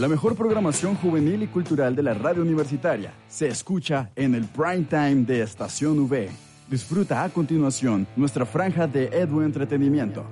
[0.00, 4.86] la mejor programación juvenil y cultural de la radio universitaria, se escucha en el prime
[4.88, 6.30] time de Estación V.
[6.70, 10.24] Disfruta a continuación nuestra franja de Edu Entretenimiento.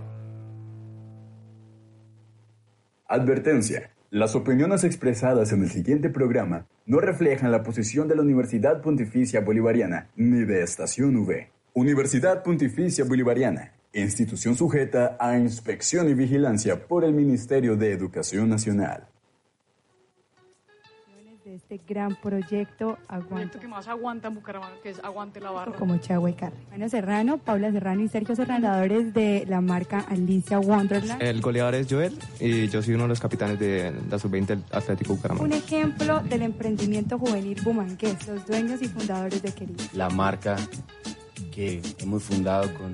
[3.06, 3.90] Advertencia.
[4.10, 9.42] Las opiniones expresadas en el siguiente programa no reflejan la posición de la Universidad Pontificia
[9.42, 11.50] Bolivariana ni de Estación V.
[11.74, 19.08] Universidad Pontificia Bolivariana, institución sujeta a inspección y vigilancia por el Ministerio de Educación Nacional
[21.48, 23.28] de este gran proyecto Aguanta.
[23.28, 25.72] Proyecto que más aguanta en Bucaramanga, que es Aguante la Barra.
[25.72, 26.56] Como Chagua y Carre.
[26.70, 31.22] Ana Serrano, Paula Serrano y Sergio Serrano, de la marca Alicia Wonderland.
[31.22, 35.14] El goleador es Joel y yo soy uno de los capitanes de la sub-20 Atlético
[35.14, 35.46] Bucaramanga.
[35.46, 39.82] Un ejemplo del emprendimiento juvenil bumangués, los dueños y fundadores de Querido.
[39.94, 40.56] La marca
[41.50, 42.92] que hemos fundado con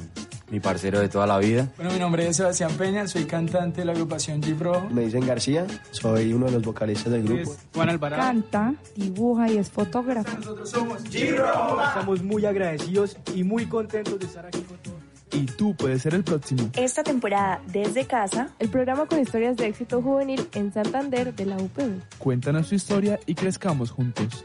[0.51, 1.69] mi parcero de toda la vida.
[1.77, 4.89] Bueno, mi nombre es Sebastián Peña, soy cantante de la agrupación Jeep Rojo.
[4.91, 7.57] Me dicen García, soy uno de los vocalistas del grupo.
[7.75, 8.23] Juan Alvarado.
[8.23, 10.37] Canta, dibuja y es fotógrafo.
[10.37, 11.83] Nosotros somos Jeep Rojo.
[11.83, 14.99] Estamos muy agradecidos y muy contentos de estar aquí con todos.
[15.33, 16.71] Y tú puedes ser el próximo.
[16.75, 21.57] Esta temporada, desde casa, el programa con historias de éxito juvenil en Santander de la
[21.57, 22.01] UPB.
[22.19, 24.45] Cuéntanos tu historia y crezcamos juntos.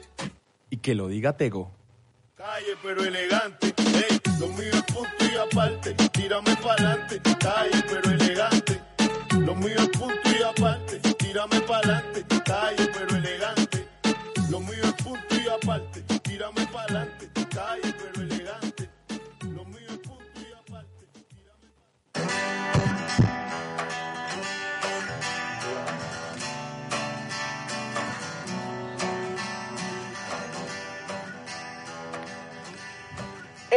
[0.72, 1.72] Y que lo diga Tego.
[2.40, 8.82] Calle pero elegante, hey, lo mío es punto y aparte, tírame pa'lante, calle pero elegante,
[9.42, 12.89] lo mío es punto y aparte, tírame pa'lante, calle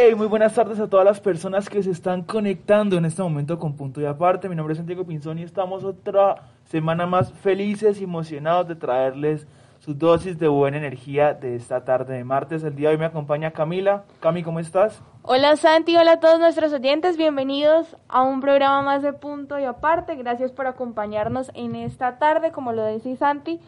[0.04, 3.56] Hey, muy buenas tardes a todas las personas que se están conectando en este momento
[3.60, 4.48] con Punto y Aparte.
[4.48, 9.46] Mi nombre es Santiago Pinzón y estamos otra semana más felices y emocionados de traerles
[9.78, 12.64] su dosis de buena energía de esta tarde de martes.
[12.64, 14.02] El día de hoy me acompaña Camila.
[14.18, 15.00] Cami, ¿cómo estás?
[15.22, 17.16] Hola Santi, hola a todos nuestros oyentes.
[17.16, 20.16] Bienvenidos a un programa más de Punto y Aparte.
[20.16, 23.60] Gracias por acompañarnos en esta tarde, como lo decía Santi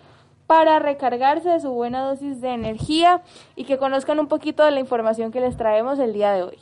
[0.46, 3.22] para recargarse de su buena dosis de energía
[3.56, 6.58] y que conozcan un poquito de la información que les traemos el día de hoy.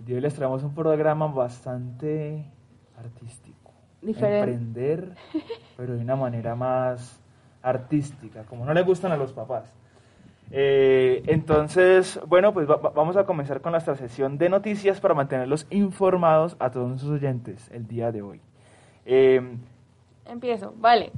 [0.00, 2.44] El día de hoy les traemos un programa bastante
[2.98, 3.72] artístico.
[4.00, 4.52] Diferente.
[4.52, 5.14] Emprender,
[5.76, 7.20] pero de una manera más
[7.62, 9.74] artística, como no le gustan a los papás.
[10.50, 16.54] Eh, entonces, bueno, pues vamos a comenzar con nuestra sesión de noticias para mantenerlos informados
[16.58, 18.40] a todos nuestros oyentes el día de hoy.
[19.06, 19.56] Eh,
[20.26, 21.10] Empiezo, vale.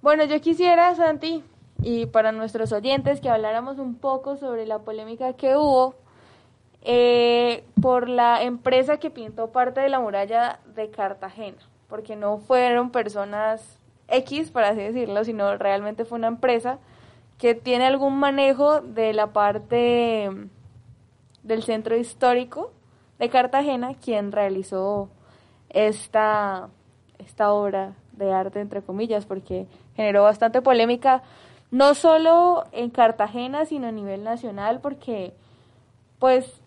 [0.00, 1.42] Bueno, yo quisiera, Santi,
[1.82, 5.96] y para nuestros oyentes, que habláramos un poco sobre la polémica que hubo
[6.82, 12.90] eh, por la empresa que pintó parte de la muralla de Cartagena, porque no fueron
[12.90, 16.78] personas X, por así decirlo, sino realmente fue una empresa
[17.36, 20.30] que tiene algún manejo de la parte
[21.42, 22.70] del centro histórico
[23.18, 25.08] de Cartagena, quien realizó
[25.70, 26.68] esta,
[27.18, 29.66] esta obra de arte, entre comillas, porque
[29.98, 31.24] generó bastante polémica,
[31.72, 35.34] no solo en Cartagena, sino a nivel nacional, porque,
[36.20, 36.60] pues,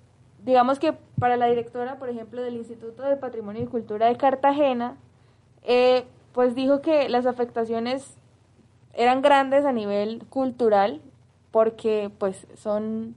[0.44, 4.98] digamos que para la directora, por ejemplo, del Instituto de Patrimonio y Cultura de Cartagena,
[5.64, 6.04] eh,
[6.34, 8.18] pues dijo que las afectaciones
[8.94, 11.00] eran grandes a nivel cultural,
[11.52, 13.16] porque pues son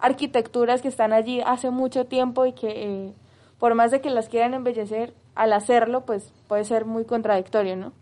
[0.00, 3.12] arquitecturas que están allí hace mucho tiempo y que eh,
[3.60, 7.92] por más de que las quieran embellecer, al hacerlo, pues puede ser muy contradictorio, ¿no?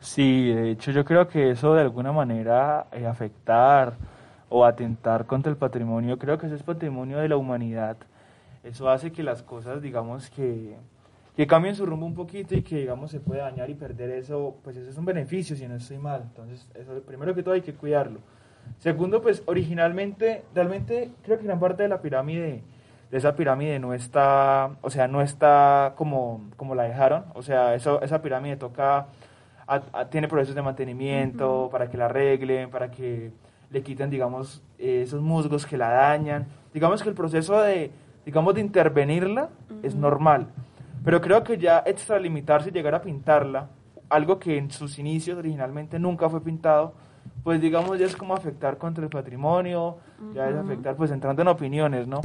[0.00, 3.94] Sí, de hecho yo creo que eso de alguna manera eh, afectar
[4.48, 7.96] o atentar contra el patrimonio, creo que eso es patrimonio de la humanidad.
[8.62, 10.76] Eso hace que las cosas, digamos, que,
[11.36, 14.56] que cambien su rumbo un poquito y que, digamos, se puede dañar y perder eso,
[14.62, 16.22] pues eso es un beneficio si no estoy mal.
[16.22, 18.20] Entonces, eso primero que todo hay que cuidarlo.
[18.78, 22.62] Segundo, pues originalmente, realmente creo que gran parte de la pirámide,
[23.10, 27.24] de esa pirámide no está, o sea, no está como, como la dejaron.
[27.34, 29.06] O sea, eso, esa pirámide toca
[30.10, 33.32] tiene procesos de mantenimiento para que la arreglen, para que
[33.70, 36.46] le quiten, digamos, esos musgos que la dañan.
[36.72, 37.90] Digamos que el proceso de,
[38.24, 39.50] digamos, de intervenirla
[39.82, 40.48] es normal.
[41.04, 43.68] Pero creo que ya extralimitarse y llegar a pintarla,
[44.08, 46.94] algo que en sus inicios originalmente nunca fue pintado,
[47.44, 49.98] pues digamos ya es como afectar contra el patrimonio,
[50.34, 52.20] ya es afectar, pues entrando en opiniones, ¿no?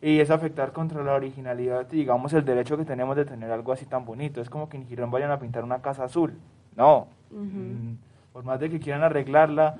[0.00, 3.72] Y es afectar contra la originalidad y digamos el derecho que tenemos de tener algo
[3.72, 4.40] así tan bonito.
[4.40, 6.34] Es como que en Girón vayan a pintar una casa azul.
[6.76, 7.08] No.
[8.32, 9.76] Por más de que quieran arreglarla,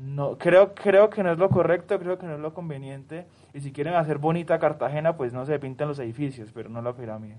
[0.00, 3.26] no creo creo que no es lo correcto, creo que no es lo conveniente.
[3.52, 6.92] Y si quieren hacer bonita Cartagena, pues no se pintan los edificios, pero no la
[6.92, 7.36] pirámide.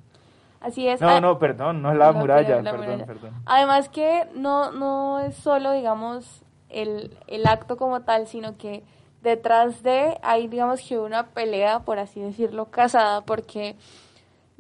[0.62, 1.00] Así es.
[1.02, 3.06] No, Ah, no, perdón, no es la, la muralla, la perdón, muralla.
[3.06, 3.34] perdón.
[3.46, 8.84] Además que no, no es solo, digamos, el, el acto como tal, sino que
[9.22, 13.76] detrás de hay, digamos, que una pelea, por así decirlo, casada, porque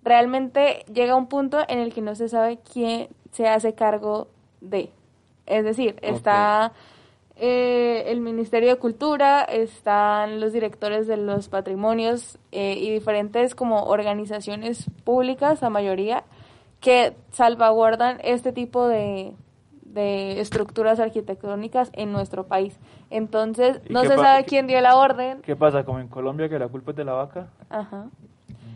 [0.05, 4.27] realmente llega un punto en el que no se sabe quién se hace cargo
[4.61, 4.91] de.
[5.47, 6.71] Es decir, está
[7.35, 13.83] eh, el Ministerio de Cultura, están los directores de los patrimonios eh, y diferentes como
[13.83, 16.23] organizaciones públicas, la mayoría,
[16.79, 19.33] que salvaguardan este tipo de,
[19.81, 22.79] de estructuras arquitectónicas en nuestro país.
[23.09, 25.41] Entonces, ¿Y no se sabe quién dio la orden.
[25.41, 25.83] ¿Qué pasa?
[25.83, 27.47] Como en Colombia, que la culpa es de la vaca.
[27.69, 28.07] Ajá.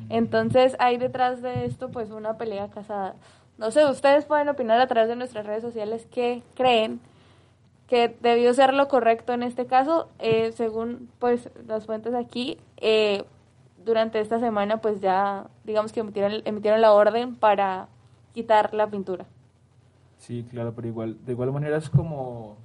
[0.09, 3.15] Entonces, hay detrás de esto, pues, una pelea casada.
[3.57, 7.00] No sé, ustedes pueden opinar a través de nuestras redes sociales qué creen
[7.88, 10.09] que debió ser lo correcto en este caso.
[10.19, 13.23] Eh, según, pues, las fuentes aquí, eh,
[13.85, 17.88] durante esta semana, pues, ya, digamos que emitieron, emitieron la orden para
[18.33, 19.25] quitar la pintura.
[20.17, 22.57] Sí, claro, pero igual, de igual manera es como,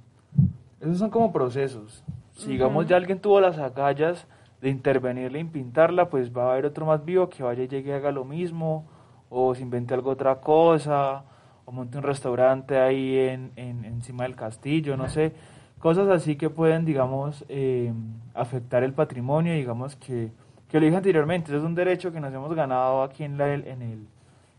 [0.81, 2.03] esos son como procesos.
[2.35, 2.89] Si digamos Ujú.
[2.89, 4.27] ya alguien tuvo las agallas
[4.65, 7.91] de intervenirle y pintarla, pues va a haber otro más vivo que vaya y llegue
[7.91, 8.83] y haga lo mismo,
[9.29, 11.23] o se invente algo otra cosa,
[11.65, 15.33] o monte un restaurante ahí en, en- encima del castillo, no sé,
[15.77, 17.93] cosas así que pueden, digamos, eh,
[18.33, 20.31] afectar el patrimonio, digamos que,
[20.67, 23.53] que lo dije anteriormente, eso es un derecho que nos hemos ganado aquí en, la,
[23.53, 24.07] en el,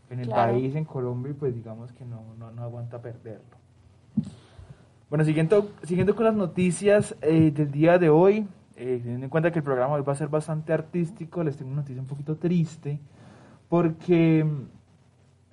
[0.09, 0.53] en el Claro.
[0.53, 3.57] país, en Colombia, y pues digamos que no, no, no aguanta perderlo.
[5.09, 9.51] Bueno, siguiendo, siguiendo con las noticias eh, del día de hoy, eh, teniendo en cuenta
[9.51, 12.35] que el programa hoy va a ser bastante artístico, les tengo una noticia un poquito
[12.37, 12.99] triste,
[13.69, 14.61] porque mm,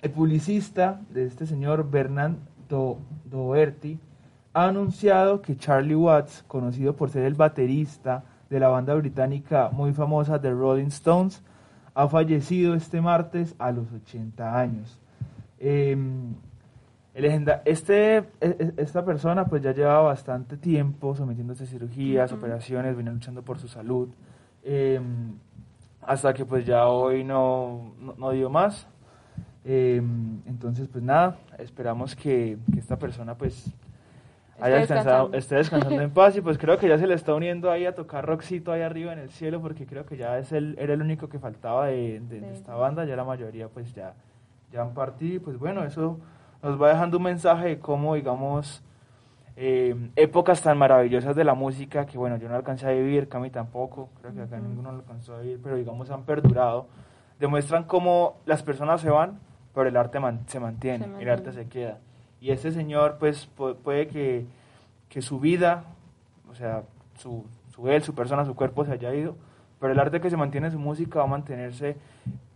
[0.03, 2.35] el publicista de este señor, Bernard
[2.69, 3.99] Do- Doherty,
[4.53, 9.91] ha anunciado que Charlie Watts, conocido por ser el baterista de la banda británica muy
[9.91, 11.43] famosa The Rolling Stones,
[11.93, 14.99] ha fallecido este martes a los 80 años.
[15.59, 16.35] Em,
[17.15, 22.39] este, e- e- esta persona pues ya llevaba bastante tiempo sometiéndose a cirugías, Ujú.
[22.41, 24.09] operaciones, venía luchando por su salud,
[24.63, 25.33] em,
[26.01, 28.87] hasta que pues ya hoy no, no, no dio más.
[29.63, 33.73] Em, entonces pues nada, esperamos que, que esta persona pues
[34.59, 37.71] haya descansado, esté descansando en paz y pues creo que ya se le está uniendo
[37.71, 40.75] ahí a tocar rockcito ahí arriba en el cielo porque creo que ya es el,
[40.79, 42.53] era el único que faltaba de, de- de Sí.
[42.55, 44.13] esta banda, ya la mayoría pues ya,
[44.71, 46.19] ya han partido y pues bueno, eso
[46.65, 48.81] nos va dejando un mensaje de cómo digamos
[49.55, 53.49] eh, épocas tan maravillosas de la música que bueno, yo no alcancé a vivir, Cami
[53.51, 56.87] tampoco, creo que acá ninguno lo alcanzó a vivir, pero digamos han perdurado,
[57.39, 59.39] demuestran cómo las personas se van,
[59.73, 61.63] pero el arte man- se mantiene, Se el arte mantiene.
[61.63, 61.97] se queda.
[62.41, 64.45] Y este señor pues pu- puede que,
[65.07, 65.83] que su vida,
[66.51, 66.83] o sea,
[67.17, 69.35] su, su él, su persona, su cuerpo se haya ido,
[69.79, 71.95] pero el arte que se mantiene en su música va a mantenerse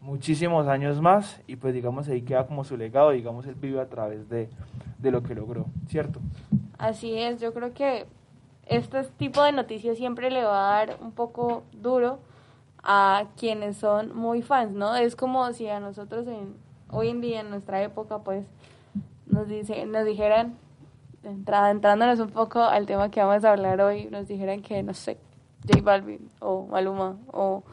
[0.02, 3.90] muchísimos años más y pues digamos ahí queda como su legado, digamos él vive a
[3.90, 4.50] través de,
[4.98, 6.20] de lo que logró, ¿cierto?
[6.78, 8.06] Así es, yo creo que
[8.66, 12.20] este tipo de noticias siempre le va a dar un poco duro
[12.84, 14.96] a quienes son muy fans, ¿no?
[14.96, 16.56] Es como si a nosotros en,
[16.90, 18.46] hoy en día, en nuestra época, pues
[19.26, 20.56] nos, dice, nos dijeran,
[21.24, 25.18] entrándonos un poco al tema que vamos a hablar hoy, nos dijeran que, no sé,
[25.68, 27.64] J Balvin o Maluma o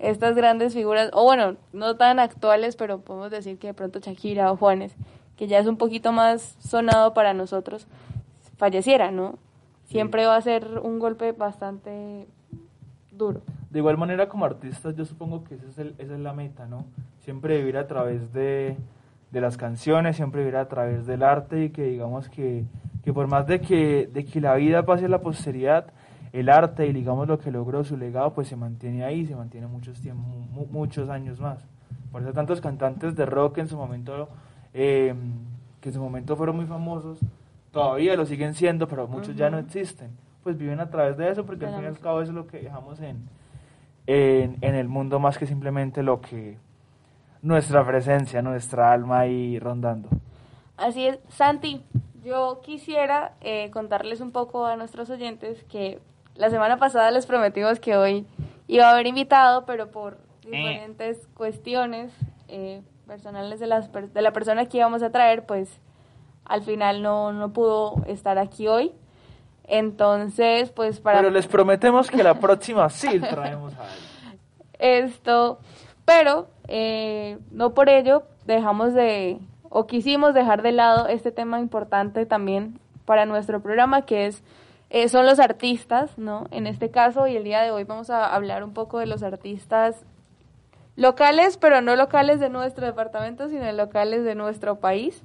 [0.00, 4.50] estas grandes figuras, o bueno, no tan actuales, pero podemos decir que de pronto Shakira
[4.52, 4.94] o Juanes,
[5.36, 7.86] que ya es un poquito más sonado para nosotros,
[8.56, 9.38] falleciera, ¿no?
[9.86, 12.26] Siempre va a ser un golpe bastante
[13.12, 13.40] duro.
[13.70, 16.66] De igual manera como artistas yo supongo que ese es el- esa es la meta,
[16.66, 16.84] ¿no?
[17.20, 18.76] Siempre vivir a través de,
[19.30, 22.64] de las canciones, siempre vivir a través del arte y que digamos que,
[23.04, 25.86] que por más de que, de que la vida pase a la posteridad,
[26.32, 29.66] el arte y digamos lo que logró su legado pues se mantiene ahí, se mantiene
[29.66, 31.64] muchos tiempos, mu- muchos años más.
[32.12, 34.28] Por eso tantos cantantes de rock en su momento,
[34.74, 35.14] eh,
[35.80, 37.18] que en su momento fueron muy famosos,
[37.72, 40.10] todavía lo siguen siendo, pero muchos ya no existen.
[40.42, 42.46] Pues viven a través de eso porque al fin y al cabo eso es lo
[42.46, 43.28] que dejamos en,
[44.06, 46.56] en, en el mundo más que simplemente lo que
[47.42, 50.08] nuestra presencia, nuestra alma ahí rondando.
[50.76, 51.82] Así es, Santi,
[52.24, 56.00] yo quisiera eh, contarles un poco a nuestros oyentes que
[56.40, 58.26] la semana pasada les prometimos que hoy
[58.66, 62.10] iba a haber invitado, pero por diferentes cuestiones
[62.48, 65.68] eh, personales de, las de la persona que íbamos a traer, pues
[66.46, 68.92] al final no, no pudo estar aquí hoy.
[69.64, 71.18] Entonces, pues para...
[71.18, 74.40] Pero les prometemos que la próxima sí traemos a alguien.
[74.78, 75.58] esto,
[76.06, 82.24] pero eh, no por ello dejamos de, o quisimos dejar de lado este tema importante
[82.24, 84.42] también para nuestro programa, que es,
[84.90, 86.46] eh, son los artistas, ¿no?
[86.50, 89.22] En este caso, y el día de hoy vamos a hablar un poco de los
[89.22, 90.04] artistas
[90.96, 95.22] locales, pero no locales de nuestro departamento, sino locales de nuestro país.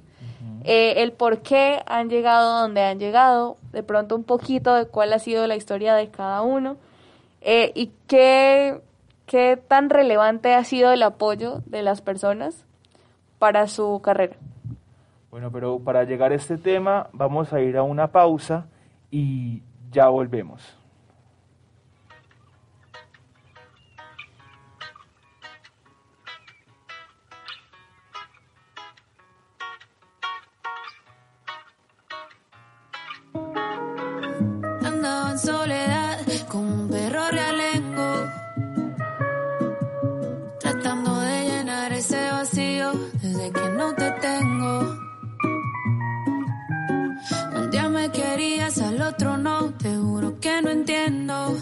[0.62, 5.12] Eh, el por qué han llegado donde han llegado, de pronto un poquito de cuál
[5.12, 6.76] ha sido la historia de cada uno
[7.40, 8.80] eh, y qué,
[9.26, 12.64] qué tan relevante ha sido el apoyo de las personas
[13.38, 14.36] para su carrera.
[15.30, 18.66] Bueno, pero para llegar a este tema vamos a ir a una pausa
[19.10, 20.62] y ya volvemos.
[34.84, 38.30] Andaba en soledad como un perro realengo,
[40.60, 44.96] tratando de llenar ese vacío desde que no te tengo.
[47.56, 48.55] Un día me querías, al
[49.08, 51.56] otro no, te juro que no entiendo.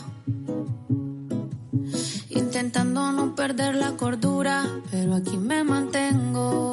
[2.30, 6.64] Intentando no perder la cordura, pero aquí me mantengo.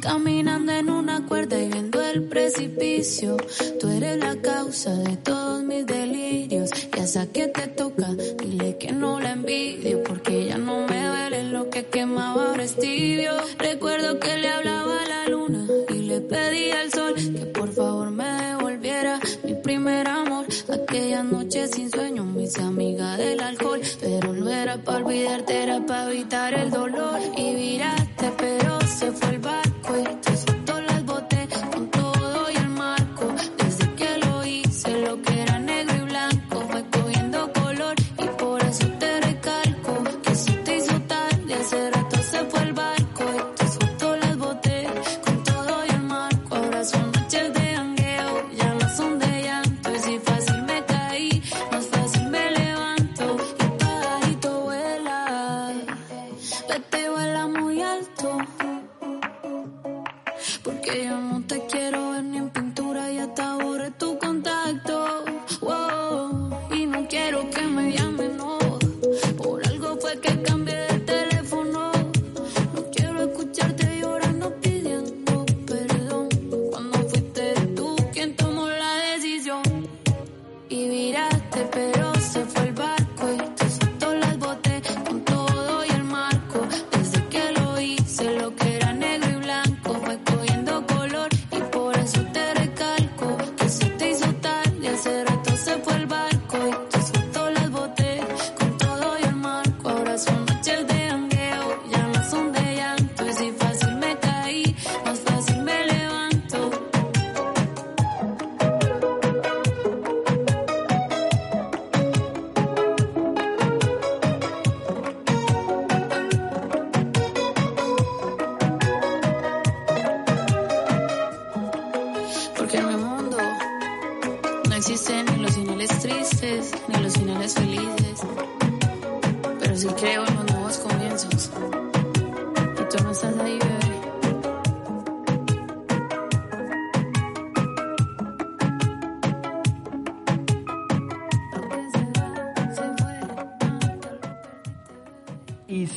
[0.00, 3.36] Caminando en una cuerda y viendo el precipicio.
[3.78, 6.70] Tú eres la causa de todos mis delirios.
[6.96, 8.08] Y esa que te toca,
[8.42, 10.02] dile que no la envidio.
[10.02, 12.60] Porque ya no me duele lo que quemaba ahora.
[13.58, 14.69] Recuerdo que le hablaba
[22.58, 23.80] amigas del alcohol.
[24.00, 27.20] Pero no era para olvidarte, era para evitar el dolor.
[27.36, 30.49] Y viraste, pero se fue el barco y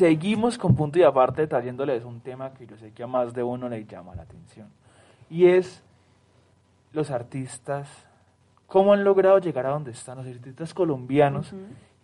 [0.03, 3.41] seguimos con punto y aparte trayéndoles un tema que yo sé que a más de
[3.41, 4.67] uno le llama la atención.
[5.29, 5.81] Y es
[6.91, 7.88] los artistas,
[8.67, 11.53] cómo han logrado llegar a donde están los artistas colombianos.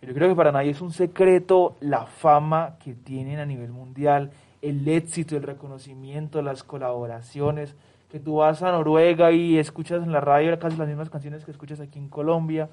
[0.00, 3.70] Y Yo creo que para nadie es un secreto la fama que tienen a nivel
[3.70, 4.30] mundial,
[4.62, 7.76] el éxito, el reconocimiento, las colaboraciones,
[8.10, 11.50] que tú vas a Noruega y escuchas en la radio casi las mismas canciones que
[11.50, 12.70] escuchas aquí en Colombia,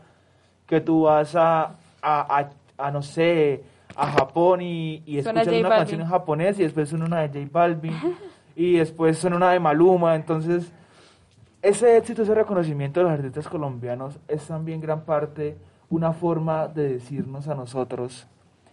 [0.66, 3.62] que tú vas a, a, a, a, no sé,
[3.96, 7.50] a Japón y, y J una canción en japonés y después suena una de J
[7.52, 7.94] Balvin
[8.56, 10.72] y después suena una de Maluma, entonces
[11.62, 15.58] ese éxito, ese reconocimiento de los artistas colombianos es también gran parte
[15.90, 18.28] una forma de decirnos a nosotros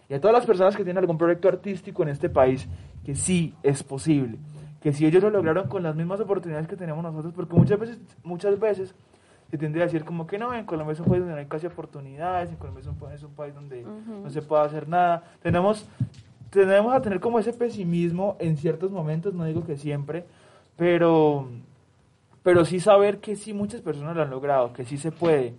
[0.07, 2.67] y a todas las personas que tienen algún proyecto artístico en este país
[3.03, 4.37] que sí es posible,
[4.81, 7.99] que si ellos lo lograron con las mismas oportunidades que tenemos nosotros, porque muchas veces,
[8.23, 8.95] muchas veces
[9.55, 11.45] se tendría a decir como que no, en Colombia es un país donde no hay
[11.45, 14.23] casi oportunidades, en Colombia es un, es un país donde Ujú.
[14.23, 15.23] no se puede hacer nada.
[15.41, 15.87] Tenemos,
[16.49, 20.25] tenemos a tener como ese pesimismo en ciertos momentos, no digo que siempre,
[20.75, 21.47] pero,
[22.43, 25.53] pero sí saber que sí muchas personas lo han logrado, que sí se puede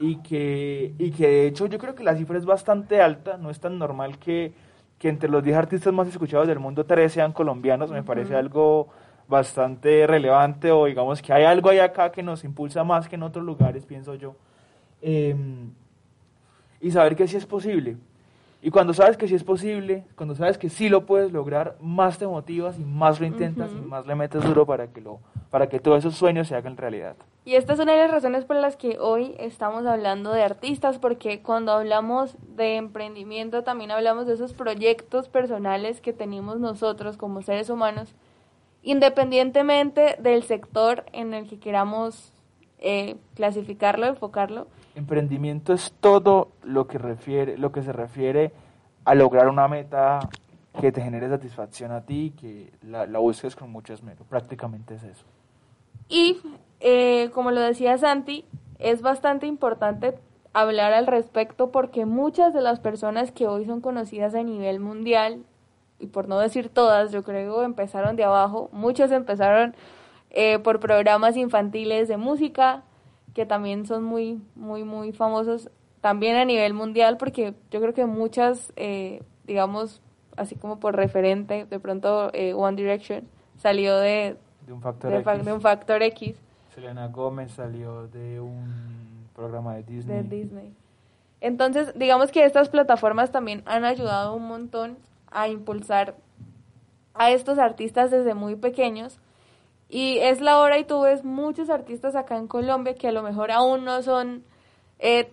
[0.00, 3.50] y que, y que de hecho yo creo que la cifra es bastante alta, no
[3.50, 4.54] es tan normal que,
[4.98, 8.88] que entre los 10 artistas más escuchados del mundo 3 sean colombianos, me parece algo
[9.32, 13.24] bastante relevante o digamos que hay algo ahí acá que nos impulsa más que en
[13.24, 14.36] otros lugares, pienso yo.
[15.00, 15.72] Em,
[16.80, 17.96] y saber que sí es posible.
[18.60, 22.18] Y cuando sabes que sí es posible, cuando sabes que sí lo puedes lograr, más
[22.18, 25.18] te motivas y más lo intentas y más le metes duro para que, lo,
[25.50, 27.16] para que todos esos sueños se hagan realidad.
[27.44, 30.98] Y esta es una de las razones por las que hoy estamos hablando de artistas,
[30.98, 37.42] porque cuando hablamos de emprendimiento también hablamos de esos proyectos personales que tenemos nosotros como
[37.42, 38.14] seres humanos,
[38.82, 42.32] independientemente del sector en el que queramos
[42.78, 44.66] eh, clasificarlo, enfocarlo.
[44.94, 48.52] Emprendimiento es todo lo que refiere, lo que se refiere
[49.04, 50.28] a lograr una meta
[50.80, 54.24] que te genere satisfacción a ti, que la, la busques con mucho esmero.
[54.28, 55.24] Prácticamente es eso.
[56.08, 56.40] Y
[56.80, 58.44] eh, como lo decía Santi,
[58.78, 60.14] es bastante importante
[60.52, 65.44] hablar al respecto porque muchas de las personas que hoy son conocidas a nivel mundial,
[66.02, 68.68] y por no decir todas, yo creo, empezaron de abajo.
[68.72, 69.74] Muchas empezaron
[70.30, 72.82] eh, por programas infantiles de música,
[73.34, 78.04] que también son muy, muy, muy famosos también a nivel mundial, porque yo creo que
[78.04, 80.02] muchas, eh, digamos,
[80.36, 83.28] así como por referente, de pronto One Direction
[83.58, 85.44] salió de, de un factor, X.
[85.44, 86.36] De un factor X.
[86.74, 90.22] Selena Gómez salió de un programa de Disney.
[90.22, 90.74] De Disney.
[91.40, 94.96] Entonces, digamos que estas plataformas también han ayudado un montón
[95.32, 96.16] a impulsar
[97.14, 99.18] a estos artistas desde muy pequeños.
[99.88, 103.22] Y es la hora y tú ves muchos artistas acá en Colombia que a lo
[103.22, 104.42] mejor aún no son
[104.98, 105.30] eh,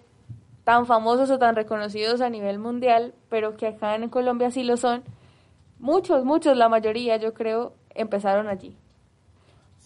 [0.63, 4.77] tan famosos o tan reconocidos a nivel mundial, pero que acá en Colombia sí lo
[4.77, 5.03] son.
[5.79, 8.75] Muchos, muchos, la mayoría yo creo, empezaron allí.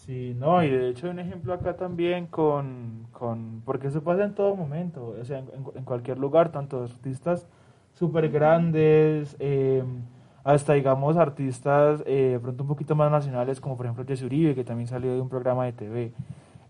[0.04, 4.24] Sí, no, y de hecho hay un ejemplo acá también con, con porque eso pasa
[4.24, 7.46] en todo momento, o sea, en, cualquier lugar, tanto artistas
[7.94, 10.02] súper grandes, em,
[10.44, 14.64] hasta digamos artistas eh, pronto un poquito más nacionales, como por ejemplo Jesse Uribe, que
[14.64, 16.12] también salió de un programa de TV.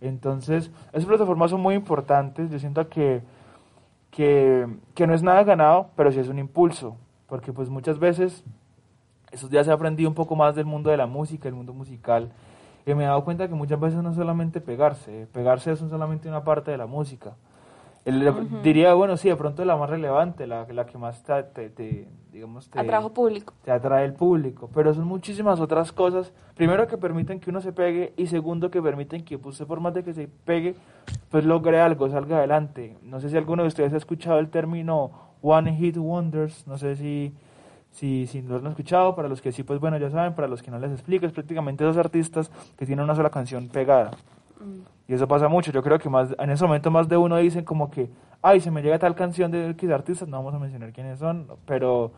[0.00, 3.22] Entonces, esas plataformas son muy importantes, yo siento que,
[4.10, 8.44] que, que no es nada ganado, pero sí es un impulso, porque pues muchas veces,
[9.32, 12.30] esos días he aprendido un poco más del mundo de la música, el mundo musical,
[12.86, 16.28] y me he dado cuenta que muchas veces no es solamente pegarse, pegarse es solamente
[16.28, 17.32] una parte de la música.
[18.62, 22.68] Diría, bueno, sí, de pronto la más relevante, la, la que más te, te, digamos,
[22.68, 23.54] te, Atrajo público.
[23.64, 27.72] te atrae el público, pero son muchísimas otras cosas, primero que permiten que uno se
[27.72, 30.74] pegue y segundo que permiten que pues, por más de que se pegue,
[31.30, 32.98] pues logre algo, salga adelante.
[33.02, 36.96] No sé si alguno de ustedes ha escuchado el término One Hit Wonders, no sé
[36.96, 37.32] si
[37.94, 40.48] si, si no lo han escuchado, para los que sí, pues bueno, ya saben, para
[40.48, 44.10] los que no les explico, es prácticamente dos artistas que tienen una sola canción pegada.
[44.58, 44.93] Mm.
[45.06, 47.64] Y eso pasa mucho, yo creo que más en ese momento más de uno dicen
[47.64, 48.08] como que,
[48.40, 51.46] ay, se me llega tal canción de X artistas, no vamos a mencionar quiénes son,
[51.66, 52.12] pero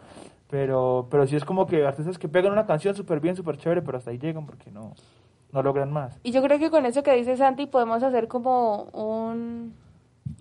[0.49, 3.83] pero pero sí es como que artistas que pegan una canción súper bien, súper chévere,
[3.83, 4.95] pero hasta ahí llegan porque no,
[5.53, 6.21] no logran más.
[6.23, 9.75] Y yo creo que con eso que dice Santi podemos hacer como un,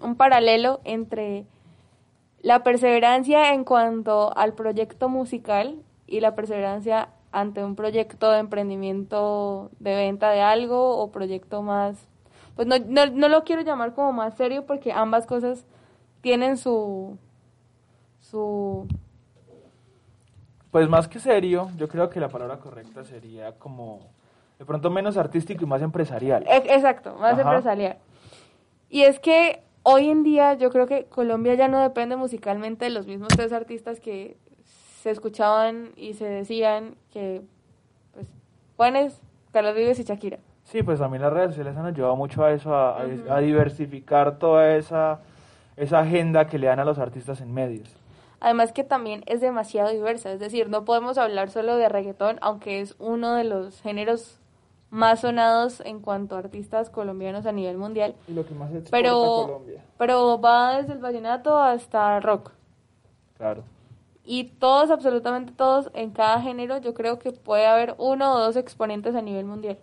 [0.04, 1.46] un paralelo entre
[2.42, 9.72] la perseverancia en cuanto al proyecto musical y la perseverancia ante un proyecto de emprendimiento
[9.80, 12.08] de venta de algo o proyecto más,
[12.56, 15.66] pues no, no, lo quiero llamar como más serio porque ambas cosas
[16.22, 17.18] tienen su,
[18.22, 18.88] su...
[20.72, 24.00] Pues más que serio, yo creo que la palabra correcta sería como
[24.58, 26.46] de pronto menos artístico y más empresarial.
[26.48, 27.98] Exacto, más empresarial.
[28.90, 32.92] Y es que hoy en día yo creo que Colombia ya no depende musicalmente de
[32.92, 34.38] los mismos tres artistas que
[35.02, 37.42] se escuchaban y se decían que,
[38.14, 38.28] pues,
[38.78, 40.40] Juanes, Carlos Vives y Shakira.
[40.66, 43.06] Sí, pues también las redes sociales han ayudado mucho a eso, a,
[43.40, 45.20] diversificar toda esa,
[45.78, 47.96] esa agenda que le dan a los artistas en medios.
[48.40, 52.82] Además que también es demasiado diversa, es decir, no podemos hablar solo de reggaetón, aunque
[52.82, 54.40] es uno de los géneros
[54.90, 58.16] más sonados en cuanto a artistas colombianos a nivel mundial.
[58.28, 59.84] Y lo que más pero, Colombia.
[59.98, 62.52] Pero va desde el vallenato hasta rock.
[63.38, 63.64] Claro.
[64.24, 68.56] Y todos, absolutamente todos, en cada género, yo creo que puede haber uno o dos
[68.56, 69.78] exponentes a nivel mundial.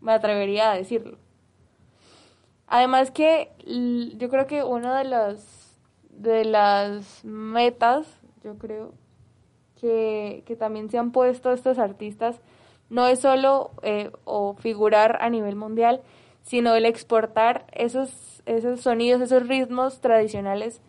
[0.00, 1.18] Me atrevería a decirlo.
[2.66, 3.50] Además que
[4.16, 5.78] yo creo que una de las,
[6.10, 8.06] de las metas,
[8.44, 8.92] yo creo,
[9.80, 12.40] que, que también se han puesto estos artistas
[12.90, 16.02] no es solo eh, o figurar a nivel mundial,
[16.42, 20.80] sino el exportar esos, esos sonidos, esos ritmos tradicionales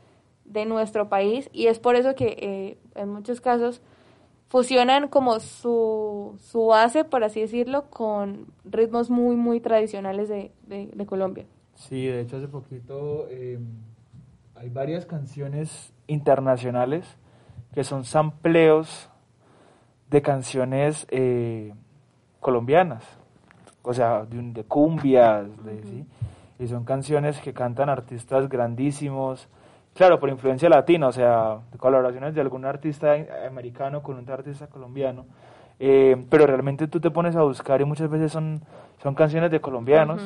[0.46, 3.82] de nuestro país y es por eso que eh, en muchos casos
[4.50, 11.06] fusionan como su, su base, por así decirlo, con ritmos muy, muy tradicionales de, de,
[11.06, 11.46] Colombia.
[11.76, 13.64] Sí, de hecho hace poquito em,
[14.56, 17.06] hay varias canciones internacionales
[17.74, 19.10] que son sampleos
[20.10, 21.72] de canciones eh,
[22.40, 23.04] colombianas,
[23.84, 26.06] o sea, de, de cumbias, de,
[26.58, 29.48] y son canciones que cantan artistas grandísimos,
[29.94, 33.16] claro, por influencia latina, o sea, colaboraciones de algún artista
[33.48, 35.26] americano con un artista colombiano,
[35.80, 38.62] eh, pero realmente tú te pones a buscar y muchas veces son,
[39.02, 40.22] son canciones de colombianos,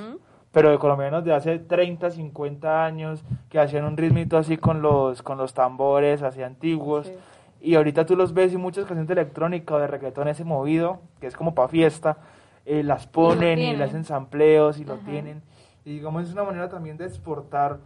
[0.51, 5.21] pero de colombianos de hace 30, 50 años, que hacían un ritmito así con los,
[5.21, 7.11] con los tambores así antiguos.
[7.59, 10.99] Y ahorita tú los ves y muchas canciones de electrónica o de reggaetón ese movido,
[11.21, 12.17] que es como para fiesta,
[12.65, 15.41] eh, las ponen y, le hacen sampleos y lo tienen.
[15.85, 17.77] Y digamos, es una manera también de exportar,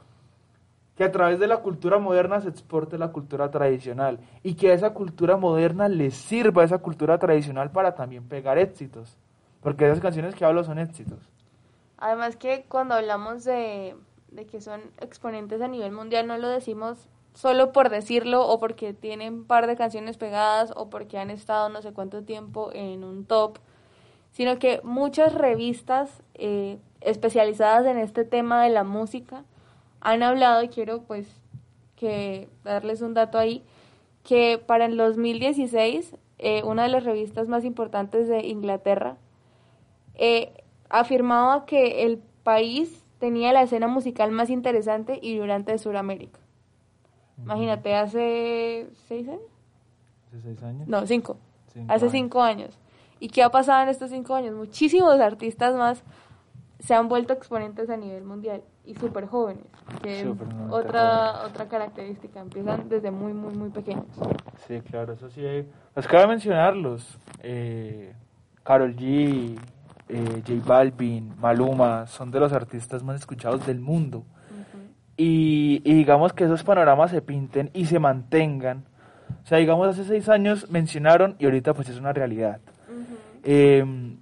[0.98, 4.74] que a través de la cultura moderna se exporte la cultura tradicional y que a
[4.74, 9.16] esa cultura moderna le sirva esa cultura tradicional para también pegar éxitos.
[9.62, 11.20] Porque esas canciones que hablo son éxitos.
[12.00, 13.96] Además que cuando hablamos de,
[14.32, 18.94] de que son exponentes a nivel mundial, no lo decimos solo por decirlo o porque
[18.94, 23.04] tienen un par de canciones pegadas o porque han estado no sé cuánto tiempo en
[23.04, 23.60] un top,
[24.32, 29.44] sino que muchas revistas eh, especializadas en este tema de la música
[30.08, 31.28] han hablado y quiero pues
[31.98, 33.62] que darles un dato ahí
[34.24, 39.17] que para el 2016 eh, una de las revistas más importantes de Inglaterra
[40.15, 46.39] eh, afirmaba que el país tenía la escena musical más interesante y vibrante de Sudamérica.
[47.38, 49.41] Imagínate, hace seis años.
[50.30, 50.88] ¿Hace seis años?
[50.88, 51.38] No, cinco.
[51.89, 52.80] hace cinco años.
[53.20, 54.56] ¿Y qué ha pasado en estos cinco años?
[54.56, 56.02] Muchísimos artistas más
[56.80, 59.66] se han vuelto exponentes a nivel mundial y súper jóvenes,
[60.02, 60.28] que es
[60.70, 64.06] otra, otra característica, empiezan desde muy, muy, muy pequeños.
[64.68, 65.44] Sí, claro, eso sí.
[65.94, 67.18] Pues cabe mencionarlos.
[67.42, 68.13] Eh,
[68.63, 69.58] Carol G,
[70.10, 74.24] eh, J Balvin, Maluma, son de los artistas más escuchados del mundo
[75.18, 78.86] y, digamos que esos panoramas se pinten y se mantengan.
[79.44, 82.60] O sea, digamos, hace seis años mencionaron y ahorita pues es una realidad.
[83.44, 84.20] Em,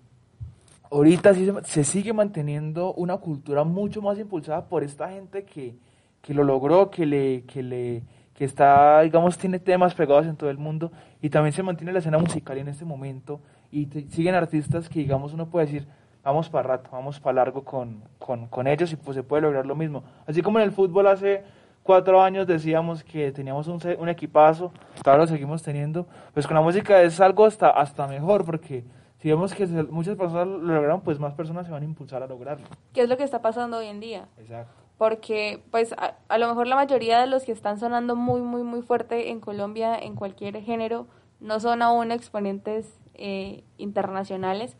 [0.95, 5.75] ahorita sí se, sigue manteniendo una cultura mucho más impulsada por esta gente que,
[6.21, 8.03] que lo logró, que le, que le,
[8.33, 11.99] que está, digamos, tiene temas pegados en todo el mundo y también se mantiene la
[11.99, 15.87] escena musical en este momento y siguen artistas que, digamos, uno puede decir,
[16.23, 19.75] vamos para rato, vamos para largo con, con, ellos y pues se puede lograr lo
[19.75, 20.03] mismo.
[20.25, 21.43] Así como en el fútbol hace
[21.83, 24.71] cuatro años decíamos que teníamos un, un equipazo,
[25.03, 28.85] ahora lo seguimos teniendo, pues con la música es algo hasta, hasta mejor porque
[29.25, 32.27] si vemos que muchas personas lo lograron, pues más personas se van a impulsar a
[32.27, 32.67] lograrlo.
[32.93, 34.27] ¿Qué es lo que está pasando hoy en día?
[34.37, 34.71] Exacto.
[34.99, 38.61] Porque pues a, a lo mejor la mayoría de los que están sonando muy, muy,
[38.61, 41.07] muy fuerte en Colombia en cualquier género
[41.39, 44.77] no son aún exponentes eh, internacionales,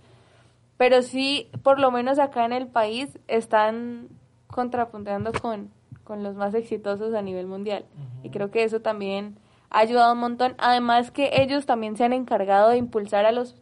[0.77, 4.10] pero sí, por lo menos acá en el país, están
[4.45, 5.71] contrapunteando con,
[6.03, 7.86] con los más exitosos a nivel mundial.
[8.21, 9.39] Y creo que eso también
[9.71, 10.53] ha ayudado un montón.
[10.60, 13.60] Además que ellos también se han encargado de impulsar a los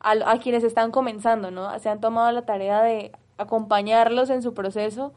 [0.00, 1.78] a, quienes están comenzando, ¿no?
[1.78, 5.12] Se han tomado la tarea de acompañarlos en su proceso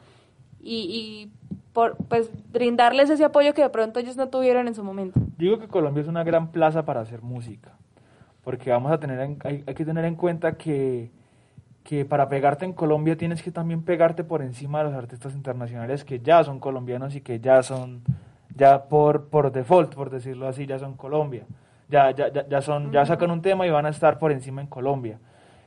[0.62, 1.32] y,
[1.74, 5.20] por, pues brindarles ese apoyo que de pronto ellos no tuvieron en su momento.
[5.38, 7.72] Digo que Colombia es una gran plaza para hacer música,
[8.44, 11.12] porque vamos a tener hay, hay que tener en cuenta que
[11.84, 16.06] que para pegarte en Colombia tienes que también pegarte por encima de los artistas internacionales
[16.06, 18.02] que ya son colombianos y que ya son,
[18.56, 21.46] ya por, por default, por decirlo así, ya son Colombia.
[21.94, 24.68] Ya, ya, ya, son, ya sacan un tema y van a estar por encima en
[24.68, 25.20] Colombia.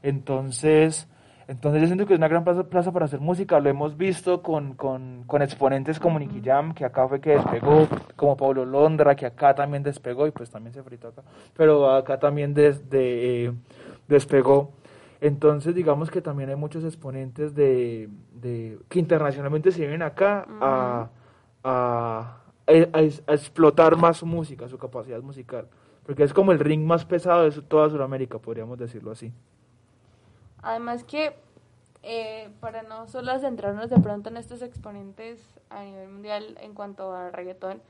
[0.03, 1.09] Entonces,
[1.47, 4.75] entonces yo siento que es una gran plaza, para hacer música, lo hemos visto con,
[4.75, 7.87] con, con exponentes como Nicky Jam, que acá fue que despegó,
[8.17, 11.23] como Pablo Londra, que acá también despegó y pues también se fritó acá,
[11.57, 13.53] pero acá también desde, eh,
[14.09, 14.73] despegó.
[15.21, 18.09] Entonces, digamos que también hay muchos exponentes de,
[18.89, 21.09] que internacionalmente se vienen acá a,
[21.63, 25.69] a, explotar más su música, su capacidad musical.
[26.07, 29.33] Porque es como el ring más pesado de toda Sudamérica, podríamos decirlo así.
[30.63, 31.37] Además que,
[32.05, 37.13] eh, para no solo centrarnos de pronto en estos exponentes a nivel mundial en cuanto
[37.13, 37.83] a reggaetón,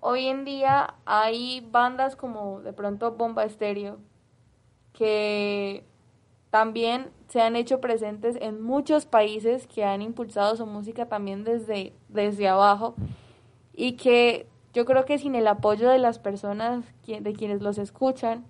[0.00, 3.96] hoy en día hay bandas como de pronto Bomba Estéreo,
[4.92, 5.84] que
[6.50, 11.94] también se han hecho presentes en muchos países que han impulsado su música también desde,
[12.10, 12.94] desde abajo
[13.72, 18.44] y que yo creo que sin el apoyo de las personas, de quienes los escuchan,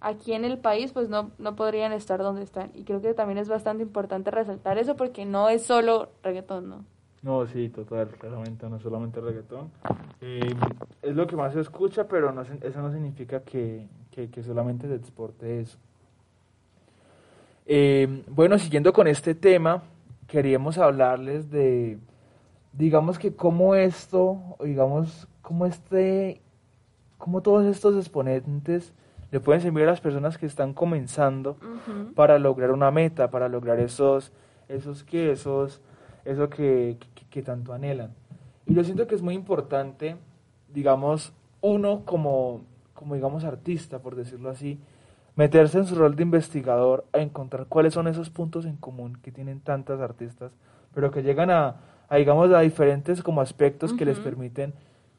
[0.00, 2.70] aquí en el país, pues no, no podrían estar donde están.
[2.74, 6.84] Y creo que también es bastante importante resaltar eso porque no es solo reggaetón, ¿no?
[7.22, 9.70] No, sí, total, claramente, no solamente reggaetón.
[10.20, 10.54] Eh,
[11.00, 14.86] es lo que más se escucha, pero no, eso no significa que, que, que solamente
[14.86, 15.78] se exporte eso.
[17.66, 19.82] Eh, bueno, siguiendo con este tema,
[20.26, 21.98] queríamos hablarles de,
[22.74, 26.40] digamos que cómo esto, digamos, cómo este,
[27.18, 28.92] cómo todos estos exponentes
[29.30, 31.56] le pueden servir a las personas que están comenzando
[32.14, 34.32] para lograr una meta, para lograr esos,
[34.68, 35.80] esos que, esos,
[36.24, 36.96] eso que,
[37.30, 38.14] que, tanto anhelan.
[38.64, 40.16] Y yo siento que es muy importante,
[40.72, 42.62] digamos, uno como,
[42.94, 44.78] como digamos, artista, por decirlo así,
[45.36, 49.32] meterse en su rol de investigador a encontrar cuáles son esos puntos en común que
[49.32, 50.52] tienen tantas artistas,
[50.94, 54.72] pero que llegan a, a digamos, a diferentes como aspectos que les permiten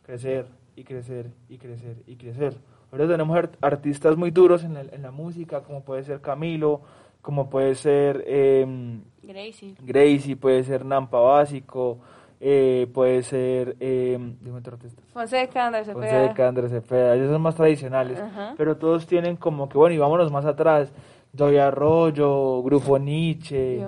[0.06, 2.56] crecer y crecer y crecer y crecer.
[2.91, 6.82] Ahora tenemos artistas muy duros en la, en la música, como puede ser Camilo,
[7.22, 9.76] como puede ser eh, Gracie.
[9.82, 12.00] Gracie, puede ser Nampa Básico,
[12.39, 15.02] eh, puede ser eh, dime otro artista.
[15.12, 16.20] Fonseca, Andrés Cepeda.
[16.20, 18.22] Fonseca, Andrés Cepeda, ellos son más tradicionales,
[18.58, 20.94] pero todos tienen como que, bueno, y vámonos más atrás,
[21.34, 23.86] Joy Arroyo, Grupo Nietzsche,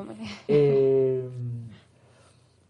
[0.47, 1.29] eh,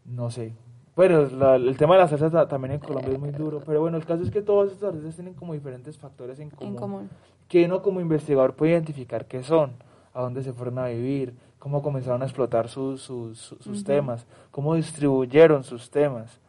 [0.06, 0.54] no sé.
[0.98, 3.80] Bueno, la- el tema de la salsa ta- también en Colombia es muy duro, pero
[3.80, 6.76] bueno, el caso es que todos estos artistas tienen como diferentes factores en común, En
[6.80, 7.10] común.
[7.48, 9.74] que uno como investigador puede identificar qué son,
[10.16, 14.74] a dónde se fueron a vivir, cómo comenzaron a explotar sus, sus, sus- temas, cómo
[14.74, 16.40] distribuyeron sus temas.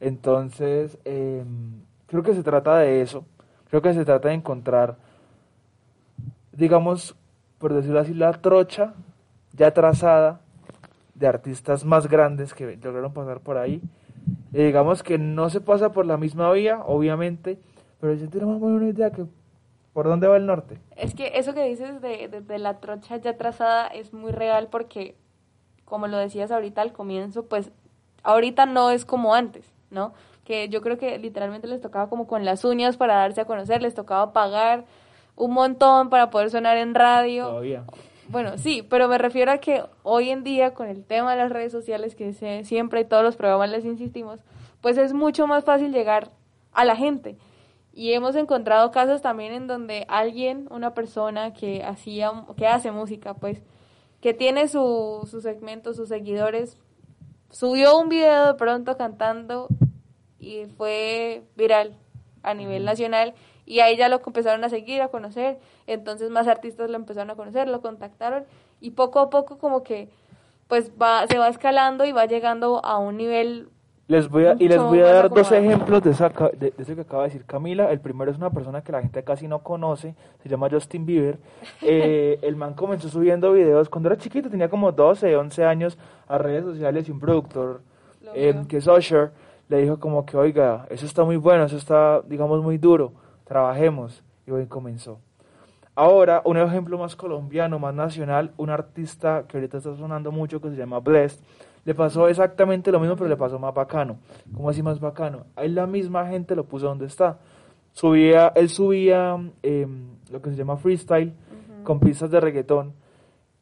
[0.00, 1.44] Entonces, eh,
[2.06, 3.24] creo que se trata de eso,
[3.70, 4.96] creo que se trata de encontrar,
[6.52, 7.16] digamos,
[7.58, 8.94] por decirlo así, la trocha
[9.52, 10.40] ya trazada
[11.18, 13.80] de artistas más grandes que lograron pasar por ahí.
[14.52, 17.58] Y digamos que no se pasa por la misma vía, obviamente,
[18.00, 19.24] pero yo tengo más o menos una idea que
[19.92, 20.78] por dónde va el norte.
[20.96, 24.68] Es que eso que dices de, de- de la trocha ya trazada es muy real
[24.70, 25.16] porque,
[25.84, 27.70] como lo decías ahorita al comienzo, pues
[28.22, 30.12] ahorita no es como antes, ¿no?
[30.44, 33.80] Que yo creo que literalmente les tocaba como con las uñas para darse a conocer,
[33.82, 34.84] les tocaba pagar
[35.34, 37.46] un montón para poder sonar en radio.
[37.48, 37.84] Todavía.
[38.28, 41.50] Bueno, sí, pero me refiero a que hoy en día con el tema de las
[41.52, 44.40] redes sociales, que se- siempre todos los programas les insistimos,
[44.80, 46.30] pues es mucho más fácil llegar
[46.72, 47.36] a la gente.
[47.92, 53.34] Y hemos encontrado casos también en donde alguien, una persona que hacía, que hace música,
[53.34, 53.62] pues,
[54.20, 56.76] que tiene su, su segmento, sus seguidores,
[57.50, 59.68] subió un video de pronto cantando
[60.40, 61.94] y fue viral
[62.42, 63.34] a nivel nacional
[63.66, 67.34] y ahí ya lo empezaron a seguir, a conocer, entonces más artistas lo empezaron a
[67.34, 68.44] conocer, lo contactaron
[68.80, 70.08] y poco a poco como que
[70.68, 73.68] pues va, se va escalando y va llegando a un nivel
[74.08, 76.94] Les voy a, y les voy a dar dos ejemplos de, esa de, de eso
[76.94, 77.90] que acaba de decir Camila.
[77.90, 81.38] El primero es una persona que la gente casi no conoce, se llama Justin Bieber.
[81.82, 86.38] Eh, el man comenzó subiendo videos cuando era chiquito, tenía como 12, 11 años, a
[86.38, 87.80] redes sociales y un productor
[88.34, 89.30] eh, que es Usher
[89.68, 93.12] le dijo como que, oiga, eso está muy bueno, eso está, digamos, muy duro,
[93.46, 94.22] trabajemos.
[94.46, 95.18] Y hoy comenzó.
[95.94, 100.68] Ahora, un ejemplo más colombiano, más nacional, un artista que ahorita está sonando mucho que
[100.68, 101.42] se llama Blessed,
[101.86, 104.18] le pasó exactamente lo mismo, pero le pasó más bacano.
[104.54, 105.46] ¿Cómo así más bacano?
[105.56, 107.38] Ahí la misma gente lo puso donde está.
[107.92, 111.32] Subía, él subía em, lo que se llama freestyle
[111.82, 112.92] con pistas de reggaetón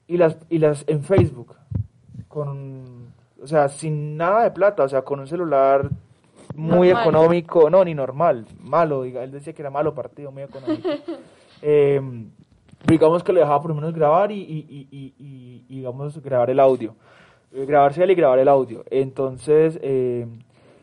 [0.08, 1.54] y las, y las en Facebook,
[2.26, 5.88] con, o sea, sin nada de plata, o sea, con un celular
[6.54, 7.02] muy Normal.
[7.02, 10.88] económico, no, ni normal, malo, diga, él decía que era malo partido, muy económico.
[11.66, 12.00] Eh,
[12.86, 16.60] digamos que le dejaba por lo menos grabar y, y, y, y- digamos grabar el
[16.60, 16.94] audio.
[17.52, 18.84] Eh, grabarse él y grabar el audio.
[18.90, 20.26] Entonces, eh,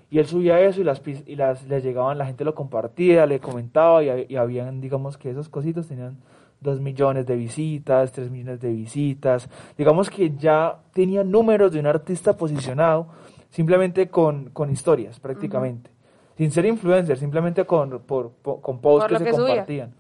[0.10, 3.40] y él subía eso y las y las les llegaban, la gente lo compartía, le
[3.40, 6.18] comentaba y, hab- y habían, digamos que esos cositos tenían
[6.62, 9.50] dos millones de visitas, tres millones de visitas.
[9.78, 13.08] Digamos que ya tenía números de un artista posicionado
[13.52, 15.92] simplemente con, con historias prácticamente.
[16.38, 19.48] Sin ser influencer, simplemente con, por, por- con posts Por que se subía.
[19.50, 19.94] compartían.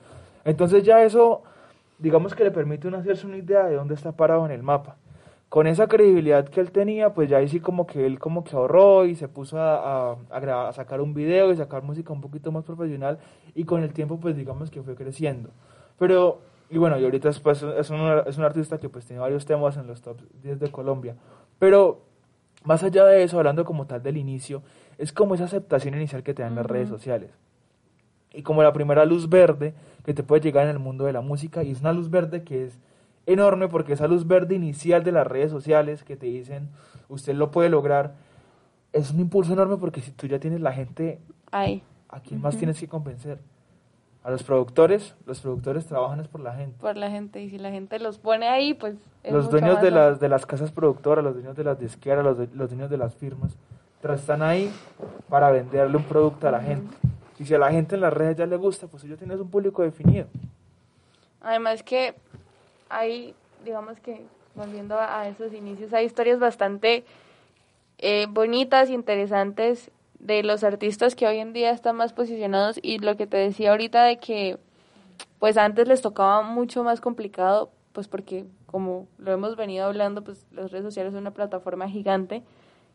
[0.43, 1.43] Entonces ya eso,
[1.99, 4.95] digamos que le permite uno hacerse una idea de dónde está parado en el mapa.
[5.49, 8.55] Con esa credibilidad que él tenía, pues ya ahí sí como que él como que
[8.55, 12.13] ahorró y se puso a, a, a grabar- a sacar un video y sacar música
[12.13, 13.19] un poquito más profesional
[13.53, 15.49] y con el tiempo pues digamos que fue creciendo.
[15.99, 19.19] Pero, y bueno, y ahorita es, pues, es, un, es un artista que pues tiene
[19.21, 21.17] varios temas en los top 10 de Colombia.
[21.59, 21.99] Pero
[22.63, 24.61] más allá de eso, hablando como tal del inicio,
[24.97, 27.31] es como esa aceptación inicial que te dan las redes sociales
[28.33, 29.73] y como la primera luz verde
[30.05, 32.43] que te puede llegar en el mundo de la música y es una luz verde
[32.43, 32.79] que es
[33.25, 36.69] enorme porque esa luz verde inicial de las redes sociales que te dicen
[37.09, 38.15] usted lo puede lograr
[38.93, 41.19] es un impulso enorme porque si tú ya tienes la gente
[41.51, 41.83] ahí.
[42.09, 43.39] ¿a quién más tienes que convencer?
[44.23, 46.75] A los productores, los productores trabajan es por la gente.
[46.79, 49.73] por la gente y si la gente los pone ahí, pues es Los mucho dueños
[49.75, 52.69] más de las, de las casas productoras, los dueños de las disqueras, los, de- los
[52.69, 53.57] dueños de las firmas,
[54.13, 54.71] están ahí
[55.29, 56.95] para venderle un producto a la gente.
[57.39, 59.49] Y si a la gente en las redes ya le gusta, pues ya tienes un
[59.49, 60.27] público definido.
[61.41, 62.13] Además que
[62.89, 63.33] hay,
[63.65, 67.03] digamos que, volviendo a, a esos inicios, hay historias bastante
[67.97, 69.89] eh, bonitas, interesantes
[70.21, 73.71] de los artistas que hoy en día están más posicionados y lo que te decía
[73.71, 74.59] ahorita de que
[75.39, 80.45] pues antes les tocaba mucho más complicado, pues porque como lo hemos venido hablando, pues
[80.51, 82.43] las redes sociales son una plataforma gigante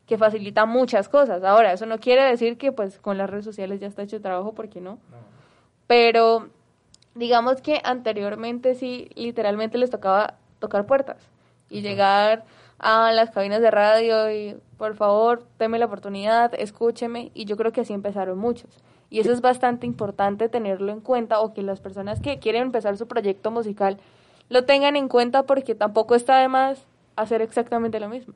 [0.06, 1.42] que facilita muchas cosas.
[1.42, 4.22] Ahora, eso no quiere decir que pues con las redes sociales ya está hecho el
[4.22, 5.00] trabajo, porque no.
[5.88, 6.48] Pero
[7.16, 11.28] digamos que anteriormente sí, literalmente les tocaba tocar puertas
[11.68, 12.44] y llegar
[12.78, 17.72] a las cabinas de radio y por favor, deme la oportunidad, escúcheme y yo creo
[17.72, 18.82] que así empezaron muchos.
[19.08, 22.96] Y eso es bastante importante tenerlo en cuenta o que las personas que quieren empezar
[22.96, 23.98] su proyecto musical
[24.48, 26.86] lo tengan en cuenta porque tampoco está de más
[27.16, 28.34] hacer exactamente lo mismo.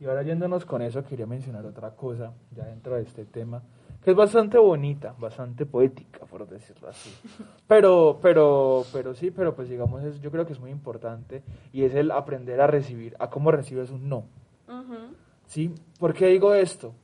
[0.00, 3.62] Y ahora yéndonos con eso, quería mencionar otra cosa ya dentro de este tema,
[4.02, 7.10] que es bastante bonita, bastante poética, por decirlo así.
[7.68, 11.42] Pero, pero, pero sí, pero pues digamos, es, yo creo que es muy importante
[11.72, 14.24] y es el aprender a recibir, a cómo recibes un no.
[15.46, 15.74] ¿Sí?
[15.98, 16.94] ¿Por qué digo esto?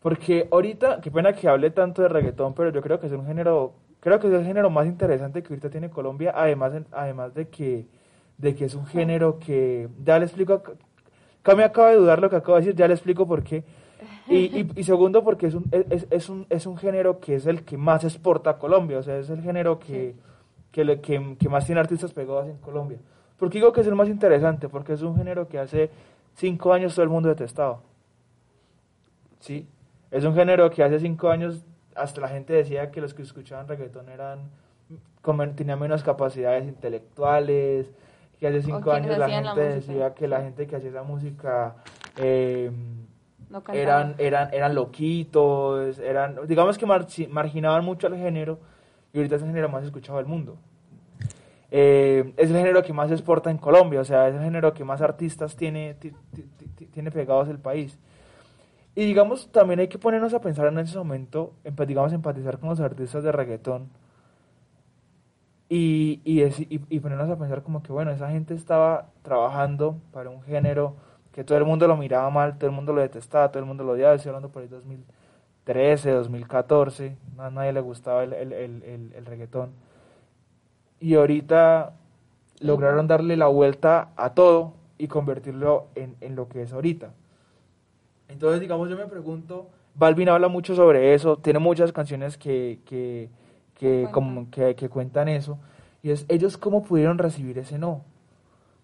[0.00, 3.26] Porque ahorita, qué pena que hable tanto de reggaetón, pero yo creo que es un
[3.26, 7.48] género, creo que es el género más interesante que ahorita tiene Colombia, además, además de
[7.48, 7.86] que,
[8.38, 10.62] de que es un género que, ya le explico,
[11.56, 13.64] me acaba de dudar lo que acabo de decir, ya le explico por qué.
[14.28, 17.64] Y, y, segundo, porque es un, es, es, un, es un género que es el
[17.64, 20.14] que más exporta a Colombia, o sea, es el género que,
[20.72, 22.98] que, le, que, que, más tiene artistas pegados en Colombia.
[23.38, 24.68] ¿Por qué digo que es el más interesante?
[24.68, 25.90] Porque es un género que hace
[26.36, 27.80] cinco años todo el mundo detestaba.
[29.40, 29.66] ¿Sí?
[30.10, 33.66] Es un género que hace cinco años hasta la gente decía que los que escuchaban
[33.66, 34.50] reggaetón eran
[35.56, 37.92] tenían menos capacidades intelectuales,
[38.38, 41.74] que hace cinco años la gente decía que la gente que hacía esa música
[42.16, 42.70] eh,
[43.72, 48.60] eran, eran, eran loquitos, eran, digamos que marginaban mucho al género
[49.12, 50.58] y ahorita es el género más escuchado del mundo.
[51.70, 54.84] Eh, es el género que más exporta en Colombia, o sea, es el género que
[54.84, 55.96] más artistas tiene,
[56.92, 57.98] tiene pegados el país.
[58.94, 61.52] Y digamos, también hay que ponernos a pensar en ese momento,
[61.86, 63.90] digamos, empatizar con los artistas de reggaetón
[65.68, 66.42] y, y,
[66.88, 70.94] y, ponernos a pensar como que, bueno, esa gente estaba trabajando para un género
[71.32, 73.84] que todo el mundo lo miraba mal, todo el mundo lo detestaba, todo el mundo
[73.84, 79.12] lo odiaba, estoy hablando por ahí 2013, 2014, a nadie le gustaba el, el, el,
[79.14, 79.72] el reggaetón.
[81.00, 81.92] Y ahorita
[82.60, 87.12] lograron darle la vuelta a todo y convertirlo en, en lo que es ahorita.
[88.28, 93.28] Entonces, digamos, yo me pregunto, Balvin habla mucho sobre eso, tiene muchas canciones que, que
[93.78, 95.58] que, como, que, que, cuentan eso,
[96.02, 98.02] y es ellos cómo pudieron recibir ese no,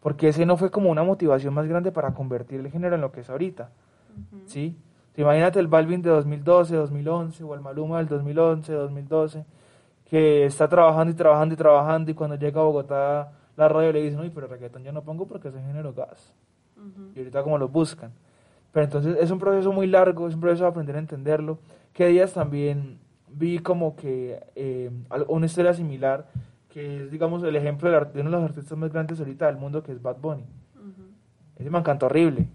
[0.01, 3.13] porque ese no fue como una motivación más grande para convertir el género en lo
[3.13, 3.71] que es ahorita,
[4.47, 4.77] ¿sí?
[5.17, 9.45] Imagínate el Balvin de 2012, 2011, o el Maluma del 2011, 2012,
[10.13, 14.03] que está trabajando y trabajando y trabajando, y cuando llega a Bogotá, la radio le
[14.03, 16.35] dice, no, pero reggaetón yo no pongo porque es género gas.
[17.15, 18.13] Y ahorita como lo buscan.
[18.73, 21.61] Pero entonces es un proceso muy largo, es un proceso de aprender a entenderlo.
[21.95, 24.91] Que días también vi como que eh,
[25.29, 26.27] una historia similar,
[26.69, 29.83] que es, digamos, el ejemplo de, uno de los artistas más grandes ahorita del mundo,
[29.83, 30.45] que es Bad Bunny.
[31.57, 32.49] Ese man canta horrible.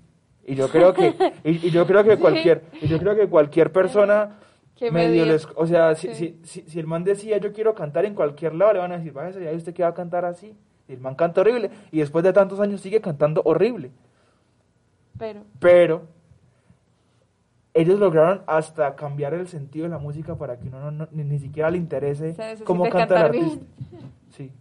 [0.45, 4.37] Y yo creo que, y, yo creo que cualquier, y yo creo que cualquier persona
[4.91, 8.53] medio les, o sea, si, si, si, el man decía yo quiero cantar en cualquier
[8.53, 10.55] lado, le van a decir, váyase, ya usted que va a cantar así.
[10.87, 11.71] Y el man canta horrible.
[11.91, 13.91] Y después de tantos años sigue cantando horrible.
[15.17, 15.41] Pero.
[15.59, 16.01] Pero
[17.73, 21.69] ellos lograron hasta cambiar el sentido de la música para que uno no, ni, siquiera
[21.69, 23.65] le interese cómo canta el artista.
[24.31, 24.51] Sí.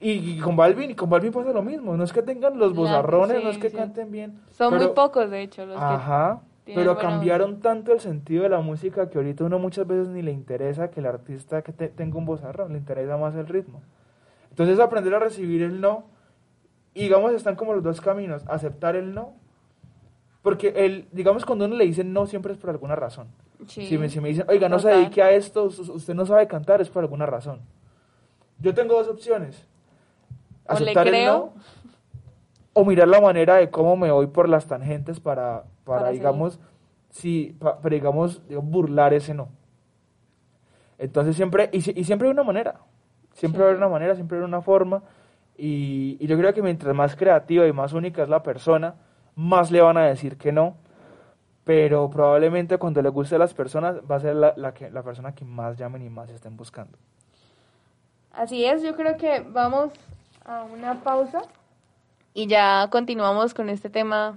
[0.00, 1.96] Y, con Balvin, y con Balvin pasa lo mismo.
[1.96, 4.40] No es que tengan los bozarrones, no es que canten bien.
[4.50, 6.40] Son muy pocos, de hecho, los Ajá.
[6.74, 10.32] Pero cambiaron tanto el sentido de la música que ahorita uno muchas veces ni le
[10.32, 13.82] interesa que el artista que tenga un bozarrón, le interesa más el ritmo.
[14.50, 16.04] Entonces aprender a recibir el no,
[16.94, 19.34] y digamos están como los dos caminos, aceptar el no
[20.42, 23.28] porque el, digamos, cuando uno le dice no, siempre es por alguna razón.
[23.66, 26.80] Si, me, si, me, dicen, oiga, no se dedique a esto, usted no sabe cantar,
[26.80, 27.60] es por alguna razón.
[28.58, 29.66] Yo tengo dos opciones.
[30.66, 31.52] Aceptar el no
[32.72, 36.60] o mirar la manera de cómo me voy por las tangentes para, para, digamos,
[37.10, 39.48] si, para, digamos, burlar ese no.
[40.98, 42.80] Entonces siempre, y, y siempre hay una manera.
[43.32, 45.02] Siempre hay una manera, siempre hay una forma.
[45.56, 48.96] Y, y yo creo que mientras más creativa y más única es la persona,
[49.34, 50.76] más le van a decir que no,
[51.64, 55.02] pero probablemente cuando le guste a las personas va a ser la, la, que, la
[55.02, 56.98] persona que más llamen y más estén buscando.
[58.32, 59.90] Así es, yo creo que vamos
[60.44, 61.42] a una pausa
[62.34, 64.36] y ya continuamos con este tema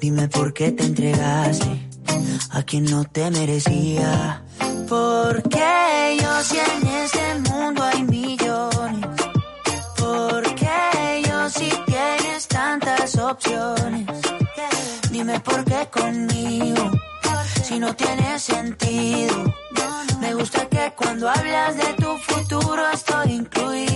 [0.00, 1.88] Dime por qué te entregaste
[2.50, 4.42] a quien no te merecía.
[4.88, 9.06] Porque yo si en este mundo hay millones.
[9.96, 14.06] Porque yo si tienes tantas opciones.
[15.10, 16.90] Dime por qué conmigo,
[17.64, 19.54] si no tiene sentido.
[20.20, 23.87] Me gusta que cuando hablas de tu futuro estoy incluido.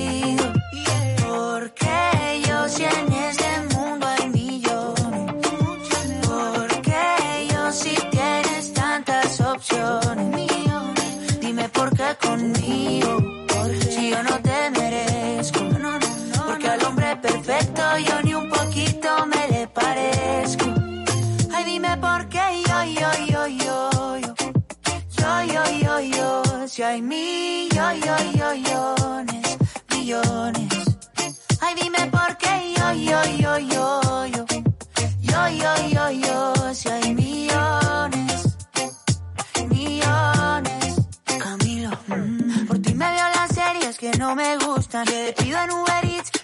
[26.73, 26.73] Yo.
[26.73, 29.02] Si hay millones,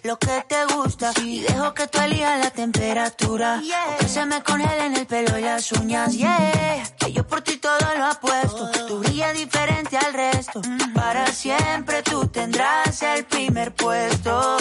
[0.08, 1.12] lo que te gusta.
[1.22, 3.60] Y dejo que tú elijas la temperatura.
[3.92, 6.16] O que se me congelen el pelo y las uñas.
[6.16, 8.70] Yeah, que yo por ti todo lo apuesto.
[8.86, 10.62] Tú brillas diferente al resto.
[10.94, 14.56] Para siempre tú tendrás el primer puesto.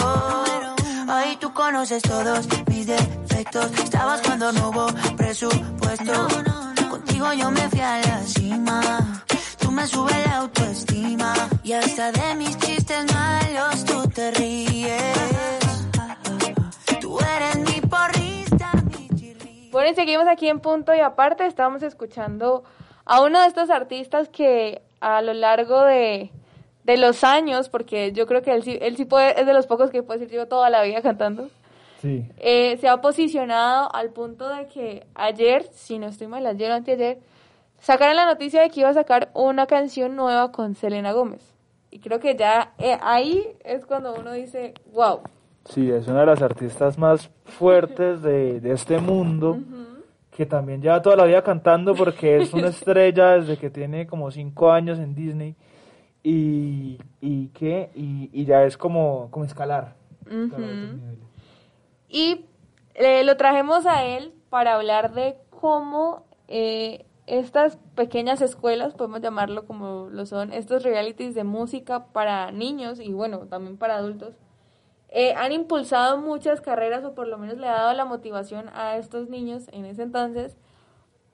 [1.08, 3.70] Ahí tú conoces todos mis defectos.
[3.82, 4.86] Estabas cuando no hubo
[5.16, 6.28] presupuesto.
[6.90, 9.24] Contigo yo me fui a la cima.
[9.78, 11.34] Me subes la autoestima.
[11.62, 15.02] Y hasta de mis chistes malos tú te ríes.
[17.00, 18.72] Tú eres mi porrista.
[19.70, 22.64] Bueno, y seguimos aquí en punto y aparte estamos escuchando
[23.04, 26.30] a uno de estos artistas que a lo largo de,
[26.84, 29.66] de los años, porque yo creo que él sí, él sí puede, es de los
[29.66, 31.48] pocos que puede decir yo toda la vida cantando,
[32.02, 32.24] Sí.
[32.38, 36.74] eh, se ha posicionado al punto de que ayer, si no estoy mal, ayer o
[36.74, 37.18] anteayer,
[37.78, 41.54] sacaron la noticia de que iba a sacar una canción nueva con Selena Gómez.
[41.90, 45.20] Y creo que ya eh, ahí es cuando uno dice, wow.
[45.64, 49.58] Sí, es una de las artistas más fuertes de, de este mundo,
[50.30, 54.30] que también lleva toda la vida cantando porque es una estrella desde que tiene como
[54.30, 55.56] cinco años en Disney
[56.22, 59.94] y, y que y, y ya es como, como escalar.
[62.08, 62.44] Y
[62.94, 69.66] eh, lo trajimos a él para hablar de cómo eh, estas pequeñas escuelas, podemos llamarlo
[69.66, 74.34] como lo son, estos realities de música para niños y bueno, también para adultos,
[75.10, 78.96] eh, han impulsado muchas carreras o por lo menos le ha dado la motivación a
[78.96, 80.56] estos niños en ese entonces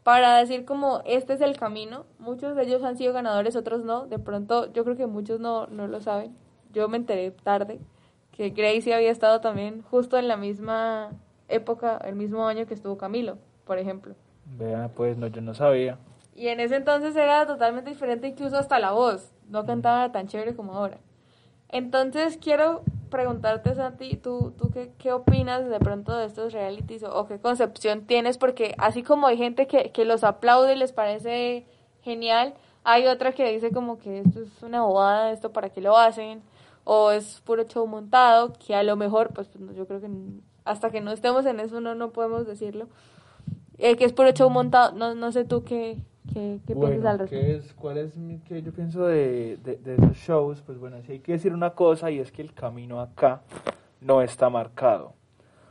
[0.05, 2.07] para decir como este es el camino.
[2.19, 4.07] Muchos de ellos han sido ganadores, otros no.
[4.07, 6.37] De pronto yo creo que muchos no, no lo saben.
[6.73, 7.81] Yo me enteré tarde
[8.33, 11.11] que Gracie había estado también justo en la misma
[11.49, 14.15] época, el mismo año que estuvo Camilo, por ejemplo.
[14.47, 15.99] Vea, pues no, yo no sabía.
[16.35, 19.33] Y en ese entonces era totalmente diferente, incluso hasta la voz.
[19.49, 20.99] No cantaba tan chévere como ahora.
[21.69, 27.15] Entonces quiero preguntarte, Santi, ¿tú, tú qué, qué opinas de pronto de estos realities o,
[27.15, 28.39] o qué concepción tienes?
[28.39, 31.67] Porque así como hay gente que, que los aplaude y les parece
[32.03, 35.97] genial, hay otra que dice como que esto es una bobada, esto para qué lo
[35.97, 36.43] hacen,
[36.85, 40.11] o es puro show montado, que a lo mejor, pues pues, yo creo que
[40.65, 42.89] hasta que no estemos en eso no, no podemos decirlo,
[43.79, 45.99] eh, que es puro show montado, no, no sé tú qué,
[46.33, 47.47] qué, qué piensas Bueno, al respecto.
[47.47, 50.61] ¿qué es, ¿cuál es mi, qué yo pienso de, de, de esos shows?
[50.63, 53.43] Pues bueno, sí hay que decir una cosa y es que el camino acá
[54.01, 55.13] no está marcado.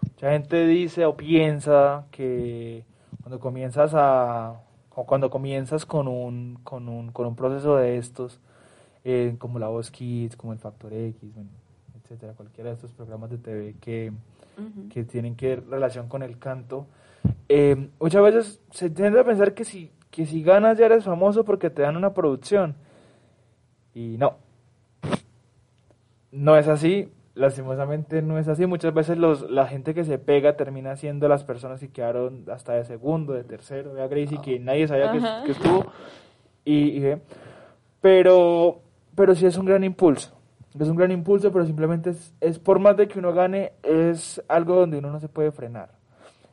[0.02, 2.84] Mucha gente dice o piensa que
[3.22, 4.62] cuando comienzas a
[4.96, 8.40] o cuando comienzas con un con un con un proceso de estos
[9.06, 11.50] eh, como la Voz Kids, como el Factor X, bueno,
[12.04, 14.12] etcétera, cualquiera de estos programas de TV que
[14.92, 16.86] que tienen que ver relación con el canto.
[17.56, 21.46] Eh, muchas veces se tiende a pensar que si, que si ganas ya eres famoso
[21.46, 22.74] porque te dan una producción.
[23.94, 24.38] Y no.
[26.32, 27.12] No es así.
[27.36, 28.66] Lastimosamente no es así.
[28.66, 32.74] Muchas veces los, la gente que se pega termina siendo las personas que quedaron hasta
[32.74, 33.94] de segundo, de tercero.
[33.94, 35.86] Vea Gracie que nadie sabía que, que estuvo.
[36.66, 37.22] Y, y.
[38.02, 38.82] Pero,
[39.14, 40.36] pero sí es un gran impulso.
[40.80, 44.42] Es un gran impulso, pero simplemente es, es por más de que uno gane, es
[44.48, 46.02] algo donde uno no se puede frenar.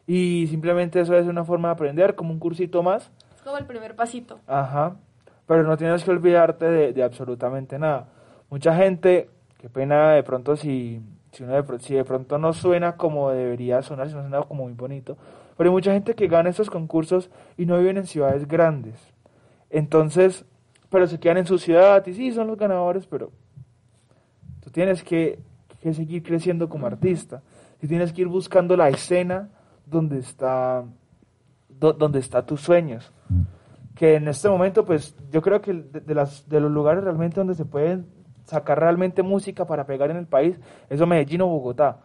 [0.07, 3.11] Y simplemente eso es una forma de aprender, como un cursito más.
[3.37, 4.41] Es como el primer pasito.
[4.47, 4.97] Ajá.
[5.47, 8.09] Pero no tienes que olvidarte de, de absolutamente nada.
[8.51, 11.01] Mucha gente, qué pena de pronto si,
[11.33, 14.65] si, uno de, si de pronto no suena como debería sonar, si no suena como
[14.65, 15.17] muy bonito.
[15.57, 18.95] Pero hay mucha gente que gana estos concursos y no viven en ciudades grandes.
[19.69, 20.45] Entonces,
[20.89, 23.31] pero se quedan en su ciudad y sí, son los ganadores, pero
[24.61, 25.39] tú tienes que,
[25.81, 27.43] que seguir creciendo como artista.
[27.81, 29.49] Y tienes que ir buscando la escena
[29.91, 30.85] donde está
[31.69, 33.13] do- donde están tus sueños.
[33.95, 37.41] Que en este momento, pues yo creo que de, de las, de los lugares realmente
[37.41, 38.07] donde se pueden
[38.45, 41.99] sacar realmente música para pegar en el país, eso Medellín o Bogotá.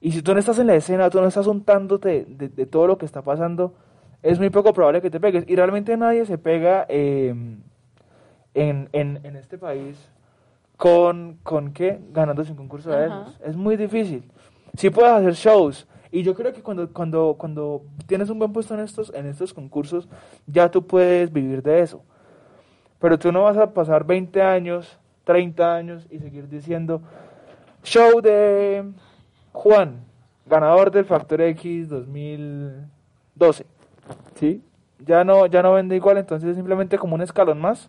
[0.00, 2.86] Y si tú no estás en la escena, tú no estás untándote de, de todo
[2.86, 3.74] lo que está pasando,
[4.22, 5.44] es muy poco probable que te pegues.
[5.48, 7.34] Y realmente nadie se pega eh,
[8.54, 9.96] en, en, en este país
[10.76, 12.00] con, con qué?
[12.12, 13.22] Ganándose un concurso de Ajá.
[13.22, 13.40] esos.
[13.44, 14.30] Es muy difícil.
[14.76, 15.86] Sí puedes hacer shows.
[16.12, 19.54] Y yo creo que cuando, cuando, cuando tienes un buen puesto en estos, en estos
[19.54, 20.08] concursos,
[20.46, 22.02] ya tú puedes vivir de eso.
[22.98, 27.00] Pero tú no vas a pasar 20 años, 30 años y seguir diciendo,
[27.82, 28.84] show de
[29.52, 30.04] Juan,
[30.46, 33.66] ganador del Factor X 2012.
[34.34, 34.62] ¿Sí?
[34.98, 37.88] Ya no, ya no vende igual, entonces es simplemente como un escalón más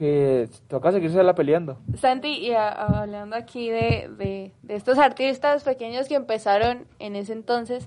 [0.00, 1.76] que toca seguirse la peleando.
[1.98, 7.16] Santi, y a- a- hablando aquí de, de, de estos artistas pequeños que empezaron en
[7.16, 7.86] ese entonces,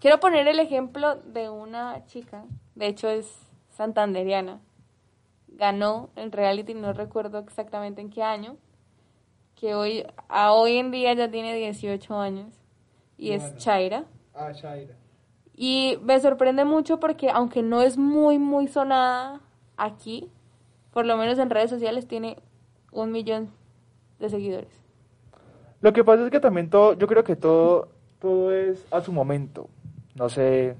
[0.00, 2.44] quiero poner el ejemplo de una chica,
[2.74, 3.32] de hecho es
[3.70, 4.58] santanderiana,
[5.46, 8.56] ganó el reality, no recuerdo exactamente en qué año,
[9.54, 12.52] que hoy, a hoy en día ya tiene 18 años,
[13.16, 13.56] y es.
[13.56, 14.02] Chaira.
[14.34, 14.96] Ah, Shaira.
[15.54, 19.40] Y me sorprende mucho porque aunque no es muy, muy sonada
[19.76, 20.28] aquí,
[20.96, 22.38] por lo menos en redes sociales tiene
[22.90, 23.50] un millón
[24.18, 24.82] de seguidores.
[25.82, 27.88] Lo que pasa es que también todo, yo creo que todo,
[28.18, 29.68] todo es a su momento.
[30.14, 30.74] No sé,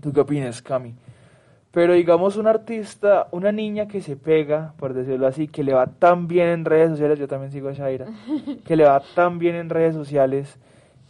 [0.00, 0.96] ¿tú qué opinas, Cami?
[1.70, 5.86] Pero digamos un artista, una niña que se pega, por decirlo así, que le va
[5.86, 8.06] tan bien en redes sociales, yo también sigo a Shaira,
[8.64, 10.58] que le va tan bien en redes sociales,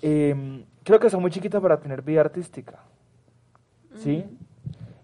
[0.02, 2.78] eh, creo que está muy chiquita para tener vida artística.
[3.94, 4.22] ¿Sí?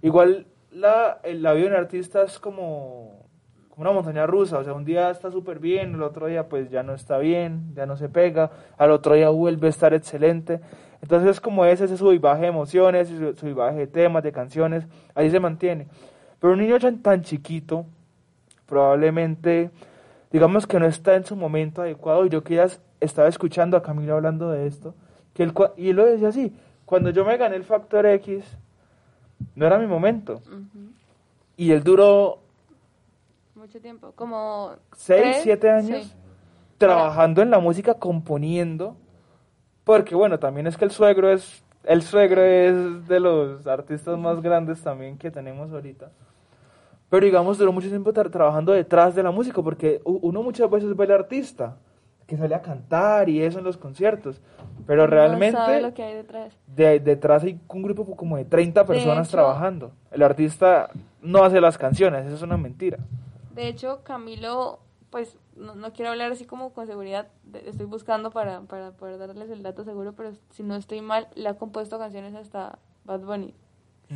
[0.03, 3.27] Igual la, la vida de un artista es como,
[3.69, 6.71] como una montaña rusa, o sea, un día está súper bien, el otro día pues
[6.71, 10.61] ya no está bien, ya no se pega, al otro día vuelve a estar excelente.
[11.01, 14.23] Entonces es como ese, sub y baja de emociones, su, sub y baja de temas,
[14.23, 15.89] de canciones, ahí se mantiene.
[16.41, 17.87] Pero un niño tan, chiquito,
[18.67, 19.71] probablemente,
[20.31, 22.67] digamos que no está en su momento adecuado, y yo que ya
[23.01, 24.95] estaba escuchando a Camilo hablando de esto,
[25.35, 26.55] que él, y él lo decía así,
[26.85, 28.45] cuando yo me gané el Factor X,
[29.55, 30.41] no era mi momento.
[31.57, 32.39] Y él duró
[33.55, 34.73] Mucho tiempo, como...
[34.97, 36.13] 6, tres, 7 años sí.
[36.79, 38.97] trabajando en la música, componiendo,
[39.85, 44.41] porque bueno, también es que el suegro es, el suegro es de los artistas más
[44.43, 46.11] grandes también que tenemos ahorita.
[47.11, 50.97] Pero digamos, duró mucho tiempo tra- trabajando detrás de la música, porque uno muchas veces
[50.97, 51.77] ve al artista
[52.33, 54.41] que sale a cantar y eso en los conciertos,
[54.87, 56.57] pero No realmente sabe lo que hay detrás.
[56.67, 59.93] de, detrás hay un grupo como de 30 personas hecho- trabajando.
[60.11, 60.89] El artista
[61.21, 62.97] no hace las canciones, eso es una mentira.
[63.55, 64.79] De hecho, Camilo,
[65.11, 69.19] pues no, no quiero hablar así como con seguridad, de- estoy buscando para, para poder
[69.19, 73.21] darles el dato seguro, pero si no estoy mal, le ha compuesto canciones hasta Bad
[73.21, 73.53] Bunny,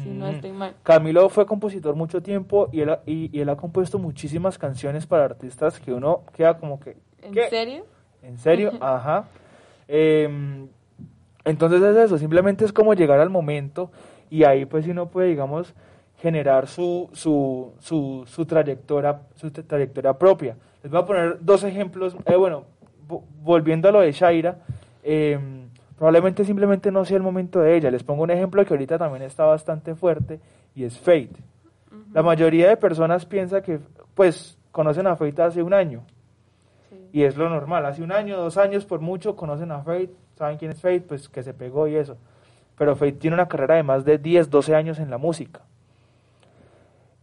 [0.02, 0.30] si no Mm.
[0.30, 0.74] estoy mal.
[0.84, 5.06] Camilo fue compositor mucho tiempo y él, ha- y, y él ha compuesto muchísimas canciones
[5.06, 6.96] para artistas que uno queda como que...
[7.20, 7.48] ¿En ¿qué?
[7.50, 7.84] serio?
[8.26, 8.72] ¿En serio?
[8.80, 9.24] Ajá.
[9.88, 10.68] Em,
[11.44, 13.90] entonces es eso, simplemente es como llegar al momento
[14.30, 15.74] y ahí pues si uno puede, digamos,
[16.20, 20.56] generar su, su, su, su trayectoria, su tra- trayectoria propia.
[20.82, 22.64] Les voy a poner dos ejemplos, eh, bueno,
[23.08, 24.58] vo- volviendo a lo de Shaira,
[25.04, 27.90] em, probablemente simplemente no sea el momento de ella.
[27.90, 30.40] Les pongo un ejemplo que ahorita también está bastante fuerte
[30.74, 31.30] y es Fate.
[32.12, 33.78] La mayoría de personas piensa que,
[34.14, 36.02] pues, conocen a Fate hace un año.
[37.16, 40.58] Y es lo normal, hace un año, dos años por mucho conocen a Fate, saben
[40.58, 42.18] quién es Fate, pues que se pegó y eso.
[42.76, 45.62] Pero Fate tiene una carrera de más de 10, 12 años en la música.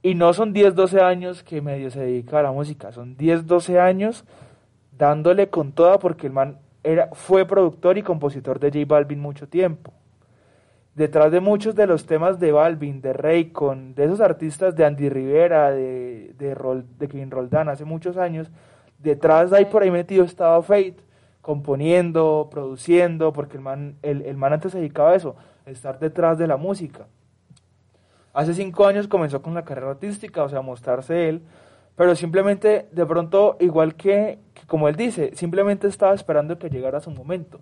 [0.01, 3.45] Y no son 10, 12 años que medio se dedica a la música, son 10,
[3.45, 4.25] 12 años
[4.97, 9.47] dándole con toda porque el man era, fue productor y compositor de J Balvin mucho
[9.47, 9.93] tiempo.
[10.95, 15.09] Detrás de muchos de los temas de Balvin, de Raycon, de esos artistas de Andy
[15.09, 18.49] Rivera, de, de, Rol- de Kevin Roldán hace muchos años,
[19.03, 20.95] detrás de ahí por ahí metido estaba Fate,
[21.41, 25.35] componiendo, produciendo, porque el man, el, el man antes se dedicaba a eso,
[25.65, 27.05] estar detrás de la música.
[28.33, 31.41] Hace cinco años comenzó con la carrera artística, o sea, mostrarse él,
[31.95, 36.99] pero simplemente de pronto, igual que, que como él dice, simplemente estaba esperando que llegara
[36.99, 37.59] su momento.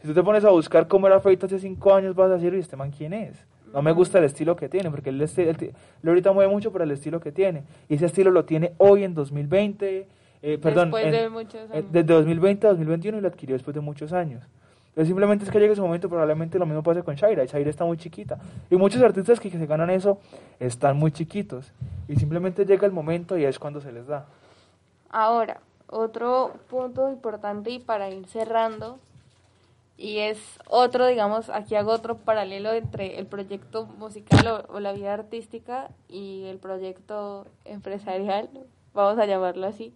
[0.00, 2.54] Si tú te pones a buscar cómo era Fate hace cinco años, vas a decir,
[2.54, 3.36] ¿y este man quién es?
[3.72, 6.72] No me gusta el estilo que tiene, porque él, este- él él ahorita mueve mucho
[6.72, 7.64] por el estilo que tiene.
[7.88, 10.08] Y ese estilo lo tiene hoy en 2020,
[10.42, 11.92] eh, perdón, Después en- de muchos eh, años.
[11.92, 14.42] desde 2020 a 2021 y lo adquirió después de muchos años.
[14.88, 17.44] Entonces simplemente es que llegue ese momento, probablemente lo mismo pase con Shaira.
[17.44, 18.38] Shaira está muy chiquita.
[18.68, 20.18] Y muchos artistas que, que se ganan eso
[20.58, 21.72] están muy chiquitos.
[22.08, 24.26] Y simplemente llega el momento y es cuando se les da.
[25.10, 28.98] Ahora, otro punto importante y para ir cerrando,
[29.96, 35.14] y es otro, digamos, aquí hago otro paralelo entre el proyecto musical o, la vida
[35.14, 38.48] artística y el proyecto empresarial,
[38.94, 39.92] vamos a llamarlo así.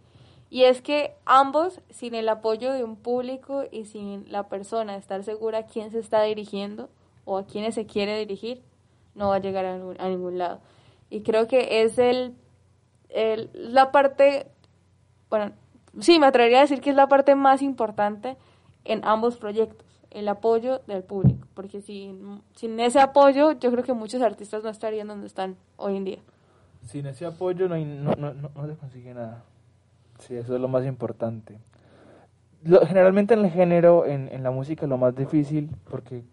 [0.52, 5.24] Y es que ambos, sin el apoyo de un público y sin la persona estar
[5.24, 6.90] segura a quién se está dirigiendo
[7.24, 8.60] o a quiénes se quiere dirigir,
[9.14, 10.60] no va a llegar a ningún, a ningún lado.
[11.08, 12.34] Y creo que es el,
[13.08, 14.46] el, la parte,
[15.30, 15.52] bueno,
[16.00, 18.36] sí, me atrevería a decir que es la parte más importante
[18.84, 23.94] en ambos proyectos el apoyo del público, porque sin, sin ese apoyo yo creo que
[23.94, 26.18] muchos artistas no estarían donde están hoy en día.
[26.84, 29.42] Sin ese apoyo no, no, no, no, se consigue nada.
[30.26, 31.58] Sí, eso es lo más importante.
[32.86, 36.24] generalmente en el género, en, en la música, lo más difícil, porque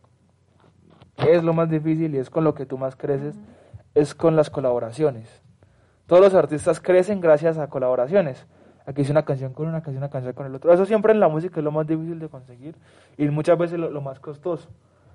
[1.27, 3.35] es lo más difícil y es con lo que tú más creces,
[3.93, 5.41] es con las colaboraciones.
[6.07, 8.47] Todos los artistas crecen gracias a colaboraciones
[8.89, 10.73] aquí hice una canción con una canción, una canción con el otro.
[10.73, 12.75] Eso siempre en la música es lo más difícil de conseguir
[13.17, 14.69] y muchas veces lo, más costoso.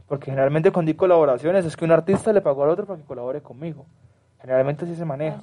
[0.06, 3.04] Porque generalmente cuando hay colaboraciones es que un artista le pagó al otro para que
[3.04, 3.86] colabore conmigo.
[4.40, 5.42] Generalmente así se maneja.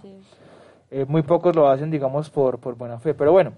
[0.92, 3.14] Eh, muy pocos lo hacen, digamos, por, por buena fe.
[3.14, 3.54] Pero bueno,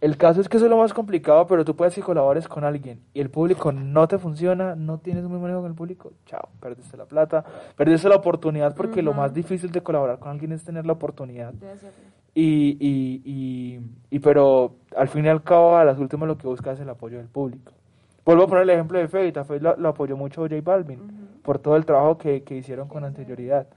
[0.00, 2.64] el caso es que eso es lo más complicado, pero tú puedes que colabores con
[2.64, 6.48] alguien y el público no te funciona, no tienes muy manejo con el público, chao,
[6.60, 7.44] perdiste la plata,
[7.76, 11.54] perdiste la oportunidad porque lo más difícil de colaborar con alguien es tener la oportunidad.
[12.34, 16.48] Y, y, y, y, pero al fin y al cabo, a las últimas lo que
[16.48, 17.72] busca es el apoyo del público.
[18.26, 19.44] Vuelvo a poner el ejemplo de Fate.
[19.44, 20.98] Fate lo, apoyó mucho J Balvin
[21.42, 23.68] por todo el trabajo que, que hicieron con anterioridad.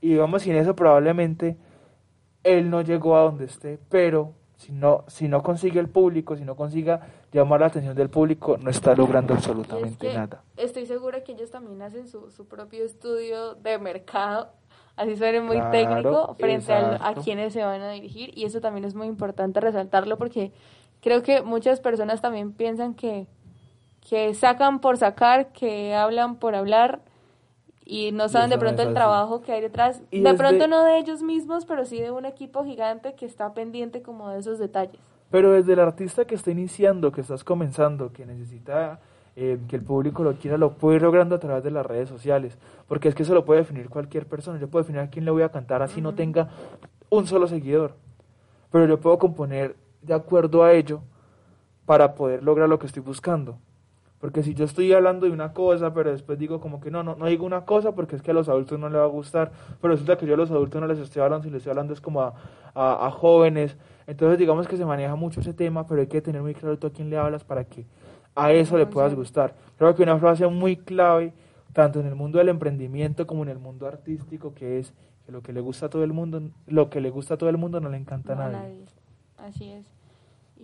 [0.00, 1.56] Y vamos, sin eso probablemente
[2.56, 6.44] él no llegó a donde esté, pero si no, si no consigue el público, si
[6.44, 7.00] no consiga
[7.32, 10.42] llamar la atención del público, no está logrando absolutamente nada.
[10.56, 14.48] Estoy segura que ellos también hacen su, su propio estudio de mercado
[14.98, 18.36] así suene muy técnico, frente a, quienes se van a dirigir.
[18.36, 20.52] Y eso también es muy importante resaltarlo porque
[21.00, 23.26] creo que muchas personas también piensan que,
[24.08, 27.00] que sacan por sacar, que hablan por hablar
[27.90, 30.02] y no saben de pronto el trabajo que hay detrás.
[30.12, 34.02] de pronto no de ellos mismos, pero sí de un equipo gigante que está pendiente
[34.02, 35.00] como de esos detalles.
[35.30, 39.00] Pero desde el artista que está iniciando, que estás comenzando, que necesita
[39.36, 42.10] eh, que el público lo quiera, lo puede ir logrando a través de las redes
[42.10, 42.58] sociales,
[42.88, 44.60] porque es que eso lo puede definir cualquier persona.
[44.60, 46.50] Yo puedo definir a quién le voy a cantar así no tenga
[47.08, 47.94] un solo seguidor,
[48.70, 51.00] pero yo puedo componer de acuerdo a ello
[51.86, 53.56] para poder lograr lo que estoy buscando.
[54.20, 57.14] Porque si yo estoy hablando de una cosa, pero después digo como que no, no,
[57.14, 59.52] no digo una cosa porque es que a los adultos no les va a gustar,
[59.80, 61.92] pero resulta que yo a los adultos no les estoy hablando, si les estoy hablando
[61.92, 62.34] es como a,
[62.74, 63.76] a, jóvenes.
[64.08, 66.88] Entonces digamos que se maneja mucho ese tema, pero hay que tener muy claro tú
[66.88, 67.86] a quién le hablas para que
[68.34, 69.54] a eso le puedas gustar.
[69.76, 71.32] Creo que una frase muy clave,
[71.72, 74.92] tanto en el mundo del emprendimiento como en el mundo artístico, que es
[75.26, 77.50] que lo que le gusta a todo el mundo, lo que le gusta a todo
[77.50, 78.84] el mundo no le encanta a nadie.
[79.36, 79.86] Así es.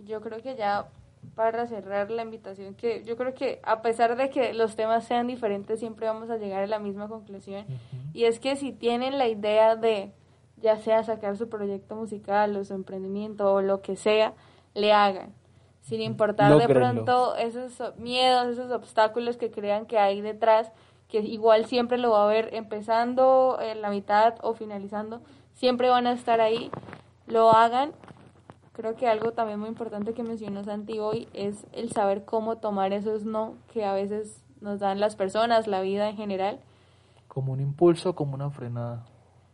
[0.05, 0.87] Yo creo que ya
[1.33, 5.27] para cerrar la invitación, que yo creo que a pesar de que los temas sean
[5.27, 7.65] diferentes, siempre vamos a llegar a la misma conclusión.
[8.13, 10.11] Y es que si tienen la idea de,
[10.57, 14.33] ya sea sacar su proyecto musical o su emprendimiento o lo que sea,
[14.73, 15.33] le hagan
[15.85, 20.71] sin importar de pronto esos miedos, esos obstáculos que crean que hay detrás,
[21.07, 25.21] que igual siempre lo va a ver empezando en la mitad o finalizando,
[25.53, 26.71] siempre van a estar ahí,
[27.27, 27.91] lo hagan.
[28.75, 32.91] Creo que algo también muy importante que mencionó Santi hoy es el saber cómo tomar
[32.91, 36.59] esos no que a veces nos dan las personas, la vida en general.
[37.29, 39.05] Como un impulso, como una frenada.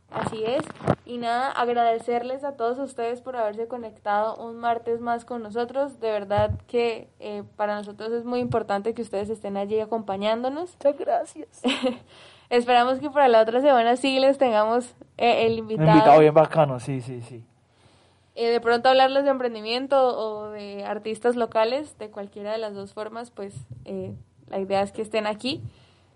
[0.09, 0.63] Así es.
[1.05, 5.99] Y nada, agradecerles a todos ustedes por haberse conectado un martes más con nosotros.
[5.99, 10.75] De verdad que eh, para nosotros es muy importante que ustedes estén allí acompañándonos.
[10.77, 11.61] Muchas gracias.
[12.49, 15.89] Esperamos que para la otra semana sí les tengamos eh, el invitado.
[15.89, 17.45] Un invitado bien bacano, sí, sí, sí.
[18.41, 22.91] Eh, de pronto hablarles de emprendimiento o de artistas locales, de cualquiera de las dos
[22.91, 23.53] formas, pues
[24.47, 25.61] la idea es que estén aquí.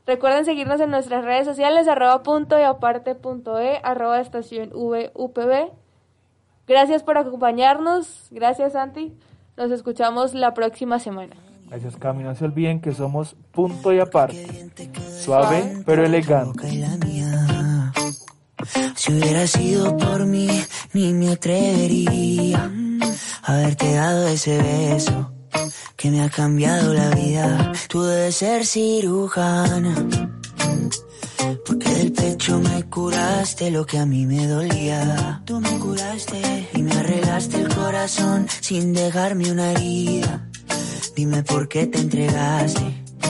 [0.08, 5.72] Recuerden seguirnos en nuestras redes sociales, arroba punto y aparte punto e, arroba estación VUPB.
[6.68, 8.28] Gracias por acompañarnos.
[8.32, 9.14] Gracias, Santi.
[9.56, 11.36] Nos escuchamos la próxima semana.
[11.70, 12.24] Gracias, Cami.
[12.24, 14.72] No se olviden que somos punto y aparte.
[15.22, 16.88] Suave, pero elegante.
[18.96, 20.48] Si hubiera sido por mí,
[20.94, 22.72] ni me atrevería
[23.44, 25.32] a haberte dado ese beso
[25.96, 27.72] que me ha cambiado la vida.
[27.88, 29.96] Tú debes ser cirujana.
[31.66, 35.42] Porque del pecho me curaste lo que a mí me dolía.
[35.46, 40.48] Tú me curaste y me arreglaste el corazón sin dejarme una herida.
[41.16, 43.05] Dime por qué te entregaste